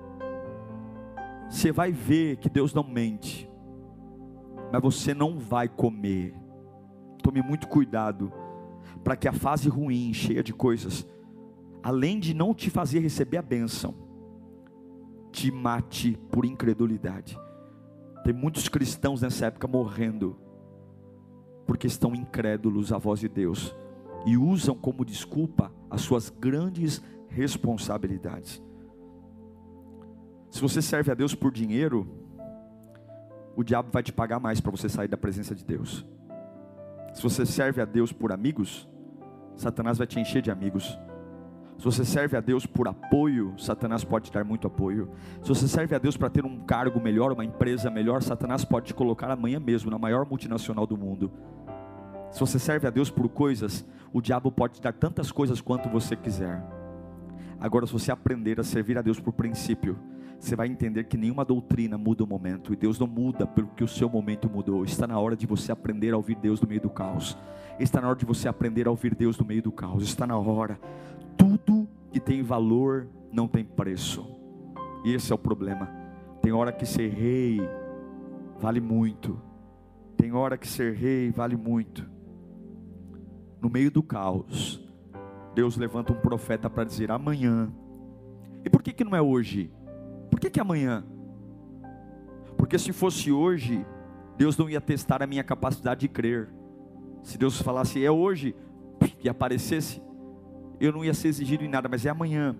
Você 1.48 1.72
vai 1.72 1.92
ver 1.92 2.36
que 2.36 2.48
Deus 2.48 2.74
não 2.74 2.84
mente, 2.84 3.48
mas 4.72 4.82
você 4.82 5.14
não 5.14 5.38
vai 5.38 5.68
comer. 5.68 6.34
Tome 7.28 7.42
muito 7.42 7.68
cuidado, 7.68 8.32
para 9.04 9.14
que 9.14 9.28
a 9.28 9.34
fase 9.34 9.68
ruim, 9.68 10.14
cheia 10.14 10.42
de 10.42 10.54
coisas, 10.54 11.06
além 11.82 12.18
de 12.18 12.32
não 12.32 12.54
te 12.54 12.70
fazer 12.70 13.00
receber 13.00 13.36
a 13.36 13.42
bênção, 13.42 13.94
te 15.30 15.50
mate 15.50 16.18
por 16.30 16.46
incredulidade. 16.46 17.38
Tem 18.24 18.32
muitos 18.32 18.66
cristãos 18.70 19.20
nessa 19.20 19.44
época 19.44 19.68
morrendo, 19.68 20.38
porque 21.66 21.86
estão 21.86 22.14
incrédulos 22.14 22.94
à 22.94 22.96
voz 22.96 23.20
de 23.20 23.28
Deus 23.28 23.76
e 24.24 24.38
usam 24.38 24.74
como 24.74 25.04
desculpa 25.04 25.70
as 25.90 26.00
suas 26.00 26.30
grandes 26.30 27.02
responsabilidades. 27.28 28.62
Se 30.50 30.62
você 30.62 30.80
serve 30.80 31.10
a 31.10 31.14
Deus 31.14 31.34
por 31.34 31.52
dinheiro, 31.52 32.08
o 33.54 33.62
diabo 33.62 33.90
vai 33.92 34.02
te 34.02 34.14
pagar 34.14 34.40
mais 34.40 34.62
para 34.62 34.70
você 34.70 34.88
sair 34.88 35.08
da 35.08 35.18
presença 35.18 35.54
de 35.54 35.62
Deus. 35.62 36.06
Se 37.12 37.22
você 37.22 37.44
serve 37.44 37.80
a 37.80 37.84
Deus 37.84 38.12
por 38.12 38.32
amigos, 38.32 38.88
Satanás 39.56 39.98
vai 39.98 40.06
te 40.06 40.20
encher 40.20 40.40
de 40.40 40.50
amigos. 40.50 40.98
Se 41.78 41.84
você 41.84 42.04
serve 42.04 42.36
a 42.36 42.40
Deus 42.40 42.66
por 42.66 42.88
apoio, 42.88 43.54
Satanás 43.56 44.02
pode 44.04 44.26
te 44.26 44.32
dar 44.32 44.44
muito 44.44 44.66
apoio. 44.66 45.10
Se 45.42 45.48
você 45.48 45.68
serve 45.68 45.94
a 45.94 45.98
Deus 45.98 46.16
para 46.16 46.28
ter 46.28 46.44
um 46.44 46.60
cargo 46.60 47.00
melhor, 47.00 47.32
uma 47.32 47.44
empresa 47.44 47.88
melhor, 47.88 48.22
Satanás 48.22 48.64
pode 48.64 48.86
te 48.86 48.94
colocar 48.94 49.30
amanhã 49.30 49.60
mesmo 49.60 49.90
na 49.90 49.98
maior 49.98 50.26
multinacional 50.26 50.86
do 50.86 50.96
mundo. 50.96 51.30
Se 52.30 52.40
você 52.40 52.58
serve 52.58 52.86
a 52.86 52.90
Deus 52.90 53.10
por 53.10 53.28
coisas, 53.28 53.86
o 54.12 54.20
diabo 54.20 54.50
pode 54.50 54.74
te 54.74 54.82
dar 54.82 54.92
tantas 54.92 55.30
coisas 55.30 55.60
quanto 55.60 55.88
você 55.88 56.16
quiser. 56.16 56.77
Agora, 57.60 57.86
se 57.86 57.92
você 57.92 58.12
aprender 58.12 58.60
a 58.60 58.64
servir 58.64 58.98
a 58.98 59.02
Deus 59.02 59.18
por 59.18 59.32
princípio, 59.32 59.98
você 60.38 60.54
vai 60.54 60.68
entender 60.68 61.04
que 61.04 61.16
nenhuma 61.16 61.44
doutrina 61.44 61.98
muda 61.98 62.22
o 62.22 62.26
momento, 62.26 62.72
e 62.72 62.76
Deus 62.76 62.98
não 62.98 63.06
muda 63.06 63.46
pelo 63.46 63.68
que 63.68 63.82
o 63.82 63.88
seu 63.88 64.08
momento 64.08 64.48
mudou. 64.48 64.84
Está 64.84 65.06
na 65.06 65.18
hora 65.18 65.36
de 65.36 65.46
você 65.46 65.72
aprender 65.72 66.14
a 66.14 66.16
ouvir 66.16 66.36
Deus 66.36 66.60
no 66.60 66.68
meio 66.68 66.80
do 66.80 66.90
caos. 66.90 67.36
Está 67.78 68.00
na 68.00 68.08
hora 68.08 68.16
de 68.16 68.24
você 68.24 68.48
aprender 68.48 68.86
a 68.86 68.90
ouvir 68.90 69.14
Deus 69.14 69.36
no 69.38 69.44
meio 69.44 69.62
do 69.62 69.72
caos. 69.72 70.04
Está 70.04 70.26
na 70.26 70.36
hora 70.36 70.78
tudo 71.36 71.88
que 72.12 72.18
tem 72.18 72.42
valor 72.42 73.06
não 73.32 73.46
tem 73.46 73.64
preço. 73.64 74.26
E 75.04 75.14
esse 75.14 75.30
é 75.30 75.34
o 75.34 75.38
problema. 75.38 75.88
Tem 76.42 76.52
hora 76.52 76.72
que 76.72 76.84
ser 76.84 77.10
rei 77.10 77.60
vale 78.58 78.80
muito. 78.80 79.40
Tem 80.16 80.32
hora 80.32 80.58
que 80.58 80.66
ser 80.66 80.94
rei 80.94 81.30
vale 81.30 81.56
muito. 81.56 82.08
No 83.60 83.70
meio 83.70 83.90
do 83.90 84.02
caos, 84.02 84.84
Deus 85.58 85.76
levanta 85.76 86.12
um 86.12 86.20
profeta 86.20 86.70
para 86.70 86.84
dizer 86.84 87.10
amanhã. 87.10 87.68
E 88.64 88.70
por 88.70 88.80
que, 88.80 88.92
que 88.92 89.02
não 89.02 89.16
é 89.16 89.20
hoje? 89.20 89.72
Por 90.30 90.38
que, 90.38 90.48
que 90.48 90.60
é 90.60 90.62
amanhã? 90.62 91.04
Porque 92.56 92.78
se 92.78 92.92
fosse 92.92 93.32
hoje, 93.32 93.84
Deus 94.36 94.56
não 94.56 94.70
ia 94.70 94.80
testar 94.80 95.20
a 95.20 95.26
minha 95.26 95.42
capacidade 95.42 96.02
de 96.02 96.08
crer. 96.08 96.48
Se 97.24 97.36
Deus 97.36 97.60
falasse 97.60 98.04
é 98.04 98.08
hoje 98.08 98.54
e 99.20 99.28
aparecesse, 99.28 100.00
eu 100.78 100.92
não 100.92 101.04
ia 101.04 101.12
ser 101.12 101.26
exigido 101.26 101.64
em 101.64 101.68
nada, 101.68 101.88
mas 101.88 102.06
é 102.06 102.10
amanhã. 102.10 102.54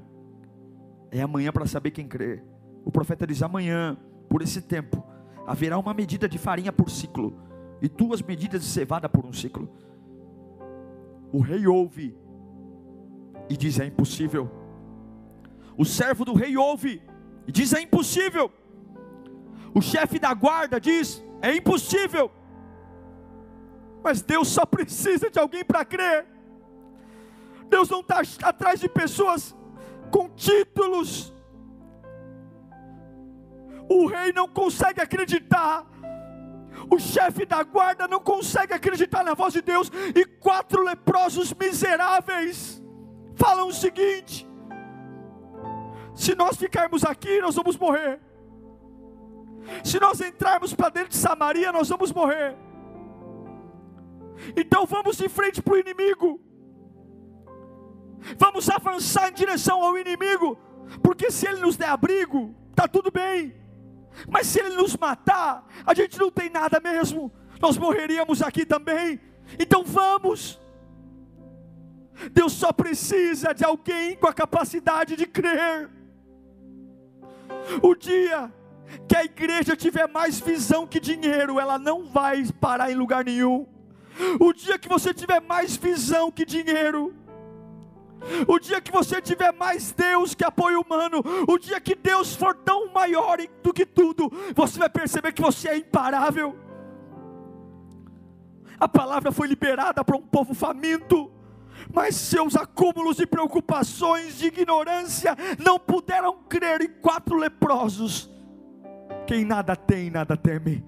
É 1.13 1.23
amanhã 1.23 1.53
para 1.53 1.67
saber 1.67 1.93
quem 1.93 2.09
crê. 2.09 2.43
O 2.85 2.91
profeta 2.91 3.25
diz: 3.25 3.45
amanhã, 3.45 3.97
por 4.29 4.43
esse 4.43 4.61
tempo, 4.61 5.07
haverá 5.47 5.79
uma 5.79 5.95
medida 5.95 6.29
de 6.29 6.37
farinha 6.37 6.73
por 6.73 6.91
ciclo 6.91 7.33
e 7.81 7.89
duas 7.89 8.21
medidas 8.21 8.63
de 8.63 8.67
cevada 8.67 9.09
por 9.09 9.25
um 9.25 9.33
ciclo. 9.33 9.71
O 11.31 11.39
rei 11.39 11.65
ouve 11.65 12.27
e 13.49 13.57
diz: 13.57 13.79
é 13.79 13.87
impossível. 13.87 14.51
O 15.77 15.85
servo 15.85 16.25
do 16.25 16.35
rei 16.35 16.57
ouve 16.57 17.03
e 17.47 17.53
diz: 17.53 17.73
é 17.73 17.81
impossível. 17.81 18.53
O 19.75 19.81
chefe 19.81 20.19
da 20.19 20.33
guarda 20.35 20.81
diz: 20.81 21.23
é 21.41 21.55
impossível. 21.55 22.31
Mas 24.03 24.23
Deus 24.23 24.49
só 24.49 24.65
precisa 24.67 25.31
de 25.31 25.39
alguém 25.39 25.65
para 25.65 25.85
crer. 25.85 26.27
Deus 27.69 27.89
não 27.89 28.01
está 28.01 28.23
atrás 28.43 28.81
de 28.81 28.89
pessoas 28.89 29.55
com 30.11 30.29
títulos. 30.31 31.35
O 33.89 34.07
rei 34.07 34.33
não 34.33 34.49
consegue 34.49 35.01
acreditar. 35.01 35.87
O 36.91 36.99
chefe 36.99 37.45
da 37.45 37.63
guarda 37.63 38.07
não 38.07 38.21
consegue 38.21 38.73
acreditar 38.73 39.23
na 39.23 39.35
voz 39.35 39.53
de 39.53 39.63
Deus. 39.63 39.91
E 40.15 40.25
quatro 40.25 40.83
leprosos 40.83 41.53
miseráveis 41.55 42.83
falam 43.39 43.69
o 43.69 43.73
seguinte: 43.73 44.47
se 46.15 46.35
nós 46.35 46.57
ficarmos 46.57 47.05
aqui, 47.05 47.41
nós 47.41 47.55
vamos 47.55 47.77
morrer. 47.77 48.21
Se 49.85 50.01
nós 50.01 50.21
entrarmos 50.21 50.75
para 50.75 50.89
dentro 50.89 51.11
de 51.11 51.17
Samaria, 51.17 51.71
nós 51.73 51.89
vamos 51.89 52.13
morrer. 52.13 52.57
Então 54.57 54.87
vamos 54.87 55.17
de 55.17 55.29
frente 55.29 55.63
para 55.63 55.75
o 55.75 55.79
inimigo. 55.79 56.41
Vamos 58.37 58.69
avançar 58.69 59.29
em 59.29 59.33
direção 59.33 59.83
ao 59.83 59.97
inimigo, 59.97 60.59
porque 61.03 61.31
se 61.31 61.47
ele 61.47 61.61
nos 61.61 61.77
der 61.77 61.89
abrigo, 61.89 62.55
está 62.71 62.89
tudo 62.89 63.11
bem. 63.11 63.55
Mas 64.29 64.49
se 64.49 64.59
ele 64.59 64.75
nos 64.75 64.97
matar, 64.97 65.67
a 65.87 65.95
gente 65.95 66.19
não 66.19 66.31
tem 66.31 66.51
nada 66.51 66.81
mesmo. 66.81 67.33
Nós 67.61 67.79
morreríamos 67.79 68.43
aqui 68.43 68.67
também. 68.67 69.21
Então 69.59 69.85
vamos. 69.85 70.61
Deus 72.33 72.53
só 72.53 72.73
precisa 72.73 73.53
de 73.53 73.65
alguém 73.65 74.17
com 74.17 74.27
a 74.27 74.33
capacidade 74.33 75.17
de 75.17 75.27
crer. 75.27 75.91
O 77.83 77.95
dia 77.95 78.53
que 79.07 79.17
a 79.17 79.25
igreja 79.25 79.77
tiver 79.77 80.09
mais 80.09 80.41
visão 80.41 80.87
que 80.87 80.99
dinheiro, 80.99 81.61
ela 81.61 81.79
não 81.79 82.07
vai 82.07 82.45
parar 82.61 82.91
em 82.91 82.95
lugar 82.95 83.25
nenhum. 83.25 83.67
O 84.41 84.53
dia 84.53 84.79
que 84.79 84.89
você 84.89 85.15
tiver 85.15 85.41
mais 85.41 85.77
visão 85.77 86.31
que 86.31 86.45
dinheiro, 86.45 87.15
o 88.47 88.59
dia 88.59 88.81
que 88.81 88.91
você 88.91 89.23
tiver 89.23 89.53
mais 89.53 89.93
Deus 89.93 90.35
que 90.35 90.45
apoio 90.45 90.81
humano, 90.81 91.23
o 91.47 91.59
dia 91.59 91.81
que 91.81 91.95
Deus 91.95 92.35
for 92.35 92.55
tão 92.55 92.93
maior 92.93 93.39
do 93.63 93.73
que 93.73 93.87
tudo, 93.87 94.31
você 94.55 94.79
vai 94.79 94.89
perceber 94.89 95.33
que 95.33 95.43
você 95.43 95.69
é 95.69 95.77
imparável. 95.77 96.57
A 98.79 98.89
palavra 98.89 99.33
foi 99.33 99.47
liberada 99.47 100.05
para 100.05 100.17
um 100.17 100.23
povo 100.23 100.55
faminto, 100.55 101.31
mas 101.93 102.15
seus 102.15 102.57
acúmulos 102.57 103.17
de 103.17 103.27
preocupações, 103.27 104.39
de 104.39 104.47
ignorância, 104.47 105.37
não 105.59 105.79
puderam 105.79 106.43
crer 106.49 106.83
em 106.83 106.89
quatro 107.01 107.37
leprosos. 107.37 108.31
Quem 109.27 109.45
nada 109.45 109.75
tem, 109.75 110.11
nada 110.11 110.37
teme. 110.37 110.85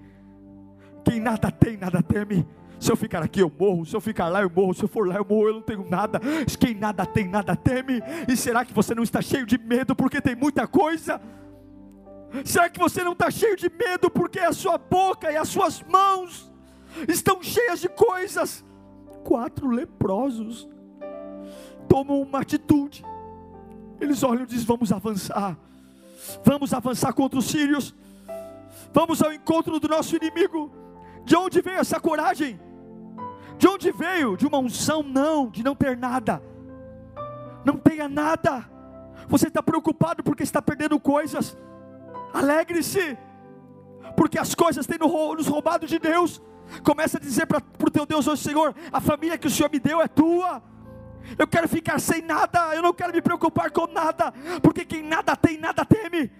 Quem 1.03 1.19
nada 1.19 1.51
tem, 1.51 1.77
nada 1.77 2.01
teme. 2.01 2.47
Se 2.79 2.91
eu 2.91 2.95
ficar 2.95 3.21
aqui, 3.21 3.39
eu 3.39 3.51
morro. 3.59 3.85
Se 3.85 3.95
eu 3.95 4.01
ficar 4.01 4.27
lá, 4.27 4.41
eu 4.41 4.49
morro. 4.49 4.73
Se 4.73 4.83
eu 4.83 4.87
for 4.87 5.07
lá, 5.07 5.15
eu 5.15 5.25
morro. 5.25 5.49
Eu 5.49 5.53
não 5.53 5.61
tenho 5.61 5.87
nada. 5.87 6.19
Quem 6.59 6.73
nada 6.73 7.05
tem, 7.05 7.27
nada 7.27 7.55
teme. 7.55 8.01
E 8.27 8.35
será 8.35 8.65
que 8.65 8.73
você 8.73 8.95
não 8.95 9.03
está 9.03 9.21
cheio 9.21 9.45
de 9.45 9.57
medo 9.57 9.95
porque 9.95 10.19
tem 10.19 10.35
muita 10.35 10.67
coisa? 10.67 11.21
Será 12.45 12.69
que 12.69 12.79
você 12.79 13.03
não 13.03 13.11
está 13.11 13.29
cheio 13.29 13.55
de 13.55 13.69
medo 13.69 14.09
porque 14.09 14.39
a 14.39 14.53
sua 14.53 14.77
boca 14.77 15.31
e 15.31 15.35
as 15.35 15.49
suas 15.49 15.83
mãos 15.83 16.51
estão 17.07 17.43
cheias 17.43 17.79
de 17.79 17.89
coisas? 17.89 18.65
Quatro 19.23 19.69
leprosos 19.69 20.67
tomam 21.91 22.21
uma 22.21 22.39
atitude. 22.39 23.03
Eles 23.99 24.23
olham 24.23 24.43
e 24.43 24.47
dizem: 24.47 24.65
Vamos 24.65 24.93
avançar. 24.93 25.57
Vamos 26.45 26.73
avançar 26.73 27.11
contra 27.11 27.37
os 27.37 27.45
sírios. 27.45 27.93
Vamos 28.93 29.21
ao 29.21 29.33
encontro 29.33 29.77
do 29.77 29.89
nosso 29.89 30.15
inimigo. 30.15 30.71
De 31.25 31.35
onde 31.35 31.61
veio 31.61 31.79
essa 31.79 31.99
coragem? 31.99 32.59
De 33.57 33.67
onde 33.67 33.91
veio? 33.91 34.37
De 34.37 34.47
uma 34.47 34.57
unção? 34.57 35.03
Não, 35.03 35.49
de 35.49 35.63
não 35.63 35.75
ter 35.75 35.97
nada. 35.97 36.41
Não 37.65 37.77
tenha 37.77 38.07
nada. 38.07 38.65
Você 39.27 39.47
está 39.49 39.61
preocupado 39.61 40.23
porque 40.23 40.43
está 40.43 40.61
perdendo 40.61 40.99
coisas. 40.99 41.57
Alegre-se, 42.33 43.17
porque 44.15 44.39
as 44.39 44.55
coisas 44.55 44.87
têm 44.87 44.97
nos 44.97 45.47
roubado 45.47 45.85
de 45.85 45.99
Deus. 45.99 46.41
Começa 46.83 47.17
a 47.17 47.19
dizer 47.19 47.45
para 47.45 47.61
o 47.85 47.91
teu 47.91 48.05
Deus 48.05 48.27
hoje, 48.27 48.41
Senhor, 48.41 48.73
a 48.91 49.01
família 49.01 49.37
que 49.37 49.47
o 49.47 49.51
Senhor 49.51 49.69
me 49.69 49.79
deu 49.79 50.01
é 50.01 50.07
tua. 50.07 50.70
Eu 51.37 51.47
quero 51.47 51.67
ficar 51.67 51.99
sem 51.99 52.21
nada, 52.21 52.75
eu 52.75 52.81
não 52.81 52.93
quero 52.93 53.13
me 53.13 53.21
preocupar 53.21 53.71
com 53.71 53.87
nada, 53.87 54.31
porque 54.61 54.85
quem 54.85 55.03
nada 55.03 55.35
tem, 55.35 55.57
nada 55.57 55.85
teme. 55.85 56.31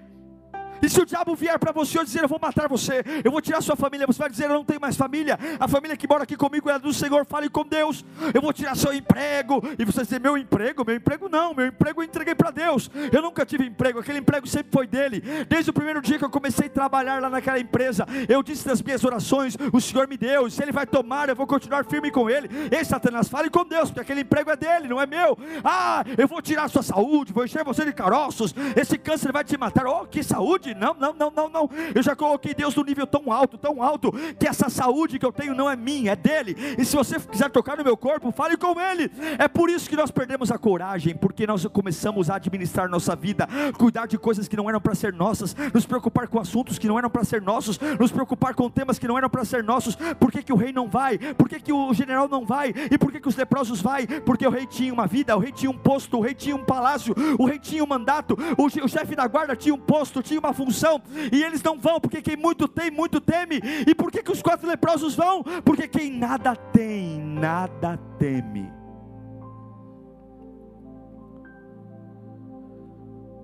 E 0.82 0.90
se 0.90 1.00
o 1.00 1.06
diabo 1.06 1.36
vier 1.36 1.58
para 1.60 1.72
você 1.72 2.00
e 2.00 2.06
dizer, 2.06 2.24
eu 2.24 2.28
vou 2.28 2.40
matar 2.42 2.68
você, 2.68 3.04
eu 3.24 3.32
vou 3.32 3.42
tirar 3.42 3.62
sua 3.62 3.76
família, 3.76 4.08
você 4.08 4.20
vai 4.20 4.30
dizer, 4.30 4.46
eu 4.46 4.54
não 4.54 4.64
tenho 4.64 4.82
mais 4.82 4.96
família, 4.96 5.38
a 5.60 5.68
família 5.68 5.96
que 5.96 6.08
mora 6.08 6.24
aqui 6.24 6.36
comigo 6.36 6.70
é 6.70 6.80
do 6.80 6.94
Senhor, 6.94 7.26
fale 7.26 7.50
com 7.50 7.66
Deus, 7.66 8.04
eu 8.34 8.42
vou 8.42 8.52
tirar 8.52 8.76
seu 8.76 8.94
emprego, 8.94 9.62
e 9.78 9.86
você 9.86 10.02
dizer, 10.04 10.20
meu 10.20 10.38
emprego, 10.38 10.84
meu 10.86 10.96
emprego 10.96 11.30
não, 11.30 11.54
meu 11.54 11.68
emprego 11.68 12.02
eu 12.02 12.06
entreguei 12.06 12.34
para 12.34 12.52
Deus, 12.52 12.90
eu 13.12 13.22
nunca 13.22 13.46
tive 13.46 13.66
emprego, 13.66 14.00
aquele 14.00 14.20
emprego 14.20 14.48
sempre 14.48 14.72
foi 14.72 14.88
dele, 14.88 15.22
desde 15.48 15.70
o 15.70 15.74
primeiro 15.74 16.02
dia 16.02 16.18
que 16.18 16.26
eu 16.26 16.30
comecei 16.30 16.68
a 16.68 16.70
trabalhar 16.70 17.22
lá 17.22 17.30
naquela 17.30 17.60
empresa, 17.60 18.08
eu 18.28 18.42
disse 18.42 18.68
nas 18.68 18.82
minhas 18.82 19.04
orações, 19.04 19.56
o 19.72 19.80
Senhor 19.80 20.08
me 20.08 20.18
deu, 20.18 20.48
e 20.48 20.52
se 20.52 20.62
ele 20.64 20.72
vai 20.72 20.86
tomar, 20.88 21.30
eu 21.30 21.36
vou 21.36 21.46
continuar 21.46 21.86
firme 21.86 22.10
com 22.12 22.30
ele, 22.30 22.50
ei 22.72 22.84
Satanás, 22.84 23.28
fale 23.28 23.50
com 23.50 23.66
Deus, 23.66 23.90
porque 23.90 24.00
aquele 24.02 24.22
emprego 24.22 24.50
é 24.50 24.56
dele, 24.56 24.88
não 24.88 25.00
é 25.00 25.06
meu, 25.06 25.38
ah, 25.64 26.04
eu 26.18 26.28
vou 26.28 26.42
tirar 26.42 26.70
sua 26.70 26.84
saúde, 26.84 27.34
vou 27.34 27.46
encher 27.46 27.64
você 27.64 27.86
de 27.86 27.94
caroços, 27.94 28.54
esse 28.76 28.98
câncer 28.98 29.32
vai 29.32 29.44
te 29.44 29.58
matar, 29.58 29.86
oh, 29.86 30.08
que 30.08 30.24
saúde, 30.24 30.71
não, 30.74 30.94
não, 30.94 31.14
não, 31.14 31.32
não, 31.32 31.50
não. 31.50 31.70
Eu 31.94 32.02
já 32.02 32.16
coloquei 32.16 32.54
Deus 32.54 32.76
no 32.76 32.84
nível 32.84 33.08
tão 33.08 33.32
alto, 33.32 33.58
tão 33.58 33.82
alto, 33.82 34.12
que 34.40 34.48
essa 34.48 34.70
saúde 34.70 35.20
que 35.20 35.26
eu 35.26 35.32
tenho 35.32 35.56
não 35.56 35.70
é 35.70 35.76
minha, 35.76 36.12
é 36.12 36.16
dele. 36.16 36.56
E 36.78 36.86
se 36.86 36.96
você 36.96 37.20
quiser 37.20 37.50
tocar 37.50 37.78
no 37.78 37.84
meu 37.84 37.98
corpo, 37.98 38.32
fale 38.32 38.58
com 38.58 38.80
ele. 38.80 39.12
É 39.38 39.48
por 39.48 39.70
isso 39.70 39.90
que 39.90 39.96
nós 39.96 40.12
perdemos 40.12 40.52
a 40.52 40.58
coragem, 40.58 41.16
porque 41.16 41.46
nós 41.48 41.66
começamos 41.68 42.30
a 42.30 42.36
administrar 42.36 42.90
nossa 42.90 43.16
vida, 43.16 43.48
cuidar 43.78 44.08
de 44.08 44.18
coisas 44.18 44.48
que 44.48 44.58
não 44.58 44.70
eram 44.70 44.82
para 44.82 44.96
ser 44.96 45.14
nossas, 45.14 45.56
nos 45.74 45.86
preocupar 45.86 46.28
com 46.28 46.40
assuntos 46.40 46.78
que 46.78 46.88
não 46.88 46.98
eram 46.98 47.10
para 47.10 47.24
ser 47.24 47.42
nossos, 47.42 47.80
nos 48.00 48.12
preocupar 48.12 48.54
com 48.54 48.70
temas 48.70 49.00
que 49.00 49.08
não 49.08 49.18
eram 49.18 49.30
para 49.30 49.46
ser 49.46 49.64
nossos. 49.64 49.96
Por 50.20 50.32
que, 50.32 50.44
que 50.44 50.54
o 50.54 50.56
rei 50.56 50.72
não 50.72 50.88
vai? 50.88 51.18
Por 51.18 51.48
que, 51.48 51.60
que 51.60 51.74
o 51.74 51.94
general 51.94 52.28
não 52.28 52.46
vai? 52.46 52.74
E 52.90 52.98
por 52.98 53.12
que, 53.12 53.20
que 53.20 53.28
os 53.28 53.36
leprosos 53.36 53.82
vai? 53.82 54.08
Porque 54.08 54.46
o 54.46 54.50
rei 54.50 54.66
tinha 54.66 54.94
uma 54.94 55.08
vida, 55.08 55.36
o 55.36 55.40
rei 55.40 55.52
tinha 55.52 55.70
um 55.70 55.78
posto, 55.78 56.18
o 56.18 56.22
rei 56.22 56.34
tinha 56.34 56.56
um 56.56 56.64
palácio, 56.64 57.16
o 57.38 57.46
rei 57.46 57.60
tinha 57.60 57.84
um 57.84 57.88
mandato, 57.88 58.38
o, 58.58 58.66
o 58.66 58.88
chefe 58.88 59.16
da 59.16 59.28
guarda 59.28 59.56
tinha 59.56 59.74
um 59.74 59.80
posto, 59.80 60.22
tinha 60.22 60.40
uma 60.40 60.54
função, 60.66 61.02
e 61.32 61.44
eles 61.44 61.64
não 61.64 61.80
vão, 61.80 62.00
porque 62.00 62.22
quem 62.22 62.38
muito 62.38 62.68
tem, 62.68 62.92
muito 62.92 63.20
teme. 63.20 63.60
E 63.88 63.96
por 63.96 64.12
que, 64.12 64.22
que 64.22 64.32
os 64.32 64.42
quatro 64.42 64.68
leprosos 64.68 65.16
vão? 65.16 65.44
Porque 65.66 65.88
quem 65.88 66.12
nada 66.12 66.56
tem, 66.56 67.20
nada 67.20 67.98
teme. 68.20 68.72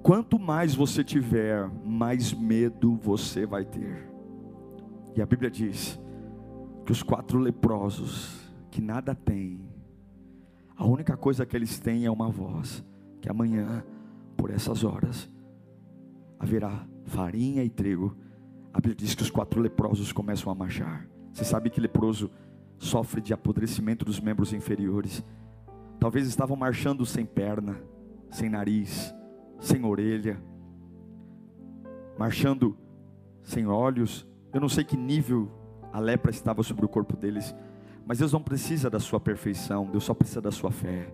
Quanto 0.04 0.40
mais 0.40 0.76
você 0.76 1.04
tiver, 1.04 1.70
mais 1.84 2.32
medo 2.34 2.96
você 2.96 3.46
vai 3.46 3.66
ter. 3.66 4.10
E 5.16 5.22
a 5.22 5.26
Bíblia 5.26 5.50
diz 5.50 6.00
que 6.86 6.92
os 6.92 7.04
quatro 7.04 7.40
leprosos, 7.40 8.50
que 8.70 8.82
nada 8.82 9.14
têm, 9.16 9.60
a 10.78 10.86
única 10.86 11.18
coisa 11.18 11.46
que 11.46 11.56
eles 11.56 11.80
têm 11.80 12.06
é 12.06 12.12
uma 12.12 12.30
voz, 12.30 12.86
que 13.20 13.28
amanhã, 13.28 13.84
por 14.38 14.52
essas 14.52 14.84
horas, 14.84 15.30
haverá 16.40 16.88
farinha 17.08 17.64
e 17.64 17.70
trigo. 17.70 18.16
A 18.74 18.78
Bíblia 18.78 18.96
diz 18.96 19.16
que 19.16 19.24
os 19.24 19.32
quatro 19.32 19.60
leprosos 19.60 20.12
começam 20.12 20.52
a 20.52 20.56
marchar. 20.56 21.08
Você 21.34 21.44
sabe 21.44 21.70
que 21.70 21.82
leproso 21.82 22.30
sofre 22.78 23.22
de 23.22 23.34
apodrecimento 23.34 24.06
dos 24.06 24.20
membros 24.20 24.54
inferiores. 24.54 25.24
Talvez 26.00 26.28
estavam 26.28 26.56
marchando 26.56 27.06
sem 27.06 27.26
perna, 27.26 27.82
sem 28.30 28.50
nariz, 28.50 29.14
sem 29.60 29.84
orelha, 29.84 30.40
marchando 32.18 32.78
sem 33.42 33.66
olhos. 33.66 34.28
Eu 34.54 34.62
não 34.62 34.70
sei 34.70 34.84
que 34.84 34.96
nível 34.96 35.52
a 35.92 36.00
lepra 36.00 36.30
estava 36.30 36.62
sobre 36.62 36.86
o 36.86 36.90
corpo 36.90 37.18
deles, 37.18 37.56
mas 38.06 38.20
Deus 38.20 38.32
não 38.32 38.44
precisa 38.44 38.90
da 38.90 39.00
sua 39.00 39.20
perfeição, 39.20 39.90
Deus 39.90 40.04
só 40.04 40.14
precisa 40.14 40.42
da 40.42 40.52
sua 40.52 40.72
fé. 40.72 41.12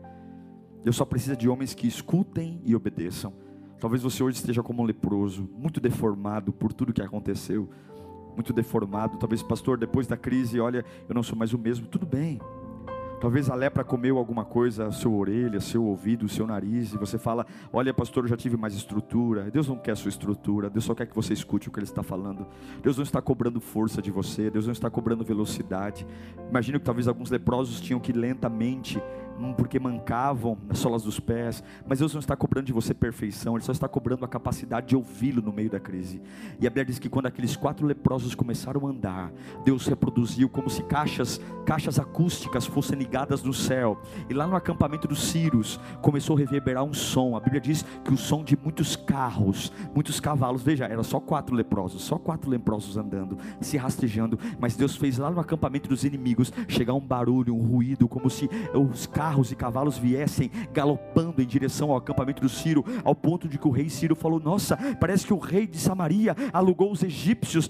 Deus 0.84 0.98
só 0.98 1.06
precisa 1.06 1.36
de 1.36 1.48
homens 1.48 1.74
que 1.74 1.88
escutem 1.88 2.62
e 2.66 2.76
obedeçam. 2.76 3.34
Talvez 3.80 4.02
você 4.02 4.24
hoje 4.24 4.38
esteja 4.38 4.64
como 4.64 4.82
um 4.82 4.86
leproso, 4.86 5.50
muito 5.58 5.80
deformado 5.80 6.52
por 6.52 6.72
tudo 6.72 6.94
que 6.94 7.02
aconteceu, 7.02 7.70
muito 8.34 8.54
deformado. 8.54 9.18
Talvez, 9.18 9.44
pastor, 9.44 9.78
depois 9.78 10.08
da 10.08 10.18
crise, 10.18 10.60
olha, 10.60 10.86
eu 11.08 11.14
não 11.14 11.24
sou 11.24 11.38
mais 11.38 11.54
o 11.54 11.58
mesmo. 11.58 11.88
Tudo 11.88 12.06
bem. 12.06 12.40
Talvez 13.24 13.50
a 13.50 13.56
lepra 13.56 13.86
comeu 13.86 14.18
alguma 14.18 14.44
coisa, 14.44 14.92
seu 14.92 15.16
orelha, 15.16 15.62
seu 15.62 15.82
ouvido, 15.82 16.28
seu 16.28 16.46
nariz, 16.46 16.92
e 16.92 16.98
você 16.98 17.18
fala: 17.18 17.48
Olha, 17.72 17.94
pastor, 17.94 18.26
eu 18.26 18.28
já 18.28 18.36
tive 18.36 18.58
mais 18.58 18.74
estrutura. 18.74 19.50
Deus 19.50 19.66
não 19.66 19.78
quer 19.78 19.96
sua 19.96 20.10
estrutura, 20.10 20.70
Deus 20.70 20.84
só 20.84 20.94
quer 20.94 21.06
que 21.06 21.16
você 21.16 21.32
escute 21.32 21.70
o 21.70 21.72
que 21.72 21.80
Ele 21.80 21.86
está 21.86 22.04
falando. 22.04 22.46
Deus 22.82 22.98
não 22.98 23.04
está 23.04 23.22
cobrando 23.22 23.62
força 23.62 24.02
de 24.02 24.12
você, 24.12 24.50
Deus 24.50 24.66
não 24.66 24.74
está 24.74 24.90
cobrando 24.90 25.24
velocidade. 25.24 26.06
Imagino 26.50 26.82
que 26.82 26.86
talvez 26.86 27.08
alguns 27.08 27.30
leprosos 27.30 27.80
tinham 27.80 27.98
que 27.98 28.12
lentamente 28.12 29.02
porque 29.58 29.80
mancavam 29.80 30.58
nas 30.67 30.80
solas 30.80 31.04
dos 31.04 31.19
pés, 31.19 31.63
mas 31.88 32.00
Deus 32.00 32.13
não 32.13 32.19
está 32.19 32.36
cobrando 32.36 32.67
de 32.67 32.74
você 32.74 32.93
perfeição, 32.93 33.56
Ele 33.56 33.63
só 33.63 33.72
está 33.72 33.88
cobrando 33.88 34.24
a 34.24 34.28
capacidade 34.28 34.88
de 34.88 34.96
ouvi-lo 34.96 35.41
no 35.41 35.52
meio 35.52 35.69
da 35.69 35.80
crise. 35.80 36.22
E 36.60 36.67
a 36.67 36.69
Bíblia 36.69 36.86
diz 36.86 37.00
que 37.00 37.10
quando 37.10 37.26
aqueles 37.26 37.56
quatro 37.56 37.86
leprosos 37.86 38.36
começaram 38.36 38.86
a 38.88 38.89
andar, 38.89 39.32
Deus 39.65 39.88
reproduziu 39.88 40.48
como 40.48 40.69
se 40.69 40.84
caixas, 40.84 41.41
caixas 41.65 42.00
acústicas 42.00 42.65
fossem 42.65 42.98
ligadas 42.98 43.43
no 43.43 43.54
céu. 43.54 44.02
E 44.30 44.34
lá 44.34 44.46
no 44.46 44.56
acampamento 44.56 45.08
dos 45.08 45.24
Círios 45.24 45.80
começou 46.02 46.36
a 46.36 46.39
reverberar 46.39 46.84
um 46.84 46.93
som. 46.93 47.36
A 47.36 47.39
Bíblia 47.39 47.62
diz 47.62 47.84
que 48.04 48.13
o 48.13 48.17
som 48.17 48.43
de 48.43 48.56
muitos 48.56 48.96
carros, 48.96 49.72
muitos 49.93 50.19
cavalos, 50.19 50.62
veja, 50.62 50.86
era 50.86 51.04
só 51.04 51.19
quatro 51.19 51.56
leprosos, 51.56 52.04
só 52.04 52.17
quatro 52.17 52.50
leprosos 52.50 52.98
andando, 52.98 53.38
se 53.60 53.78
rastejando, 53.78 54.38
mas 54.60 54.76
Deus 54.76 54.96
fez 54.96 55.17
lá 55.17 55.32
no 55.32 55.39
acampamento 55.39 55.89
dos 55.89 56.04
inimigos 56.04 56.54
chegar 56.67 56.93
um 56.93 57.00
barulho, 57.00 57.56
um 57.56 57.62
ruído, 57.62 58.08
como 58.08 58.30
se 58.30 58.50
os 58.74 59.08
carros 59.08 59.23
carros 59.24 59.54
e 59.54 59.56
cavalos 59.56 59.98
viessem 59.98 60.52
galopando 60.74 61.42
em 61.42 61.46
direção 61.46 61.92
ao 61.92 61.96
acampamento 61.96 62.42
do 62.42 62.50
Ciro, 62.50 62.84
ao 63.06 63.16
ponto 63.16 63.48
de 63.48 63.58
que 63.58 63.66
o 63.66 63.72
rei 63.72 63.88
Ciro 63.90 64.18
falou: 64.18 64.38
Nossa, 64.38 64.78
parece 65.00 65.26
que 65.26 65.34
o 65.34 65.38
rei 65.38 65.66
de 65.66 65.78
Samaria 65.78 66.36
alugou 66.52 66.92
os 66.92 67.04
egípcios 67.04 67.70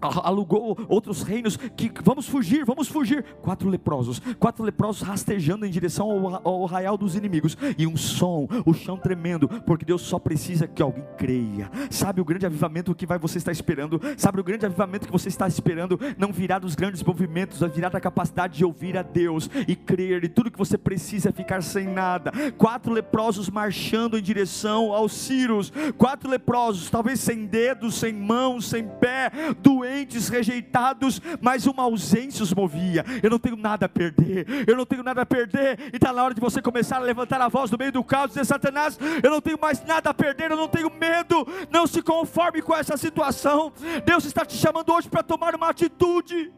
alugou 0.00 0.76
outros 0.88 1.22
reinos 1.22 1.56
que 1.56 1.90
vamos 2.02 2.28
fugir, 2.28 2.64
vamos 2.64 2.88
fugir. 2.88 3.24
Quatro 3.42 3.68
leprosos, 3.68 4.20
quatro 4.38 4.64
leprosos 4.64 5.02
rastejando 5.02 5.66
em 5.66 5.70
direção 5.70 6.40
ao, 6.44 6.64
arraial 6.64 6.96
dos 6.96 7.14
inimigos 7.14 7.56
e 7.76 7.86
um 7.86 7.96
som, 7.96 8.48
o 8.64 8.72
chão 8.72 8.96
tremendo, 8.96 9.48
porque 9.48 9.84
Deus 9.84 10.02
só 10.02 10.18
precisa 10.18 10.66
que 10.66 10.82
alguém 10.82 11.04
creia. 11.16 11.70
Sabe 11.90 12.20
o 12.20 12.24
grande 12.24 12.46
avivamento 12.46 12.94
que 12.94 13.06
vai 13.06 13.18
você 13.18 13.38
está 13.38 13.50
esperando? 13.50 14.00
Sabe 14.16 14.40
o 14.40 14.44
grande 14.44 14.66
avivamento 14.66 15.06
que 15.06 15.12
você 15.12 15.28
está 15.28 15.46
esperando? 15.48 15.98
Não 16.16 16.32
virá 16.32 16.58
dos 16.58 16.74
grandes 16.74 17.02
movimentos, 17.02 17.60
virar 17.74 17.88
da 17.88 18.00
capacidade 18.00 18.58
de 18.58 18.64
ouvir 18.64 18.96
a 18.96 19.02
Deus 19.02 19.50
e 19.66 19.74
crer. 19.74 20.24
E 20.24 20.28
tudo 20.28 20.50
que 20.50 20.58
você 20.58 20.78
precisa 20.78 21.30
é 21.30 21.32
ficar 21.32 21.62
sem 21.62 21.86
nada. 21.86 22.32
Quatro 22.56 22.92
leprosos 22.92 23.50
marchando 23.50 24.18
em 24.18 24.22
direção 24.22 24.92
aos 24.92 25.12
Círios. 25.12 25.72
Quatro 25.96 26.30
leprosos, 26.30 26.90
talvez 26.90 27.20
sem 27.20 27.46
dedos, 27.46 27.96
sem 27.96 28.12
mãos, 28.12 28.68
sem 28.68 28.86
pé, 28.86 29.30
doentes 29.60 29.87
doentes, 29.88 30.28
rejeitados, 30.28 31.20
mas 31.40 31.66
uma 31.66 31.84
ausência 31.84 32.42
os 32.42 32.52
movia. 32.52 33.04
Eu 33.22 33.30
não 33.30 33.38
tenho 33.38 33.56
nada 33.56 33.86
a 33.86 33.88
perder, 33.88 34.46
eu 34.68 34.76
não 34.76 34.84
tenho 34.84 35.02
nada 35.02 35.22
a 35.22 35.26
perder, 35.26 35.78
e 35.92 35.96
está 35.96 36.12
na 36.12 36.22
hora 36.22 36.34
de 36.34 36.40
você 36.40 36.60
começar 36.60 36.96
a 36.96 37.00
levantar 37.00 37.40
a 37.40 37.48
voz 37.48 37.70
no 37.70 37.78
meio 37.78 37.92
do 37.92 38.04
caos 38.04 38.26
e 38.26 38.28
dizer: 38.28 38.44
Satanás, 38.44 38.98
eu 39.22 39.30
não 39.30 39.40
tenho 39.40 39.58
mais 39.60 39.82
nada 39.84 40.10
a 40.10 40.14
perder, 40.14 40.50
eu 40.50 40.56
não 40.56 40.68
tenho 40.68 40.90
medo, 40.90 41.46
não 41.70 41.86
se 41.86 42.02
conforme 42.02 42.60
com 42.60 42.74
essa 42.74 42.96
situação. 42.96 43.72
Deus 44.04 44.24
está 44.24 44.44
te 44.44 44.56
chamando 44.56 44.92
hoje 44.92 45.08
para 45.08 45.22
tomar 45.22 45.54
uma 45.54 45.70
atitude. 45.70 46.52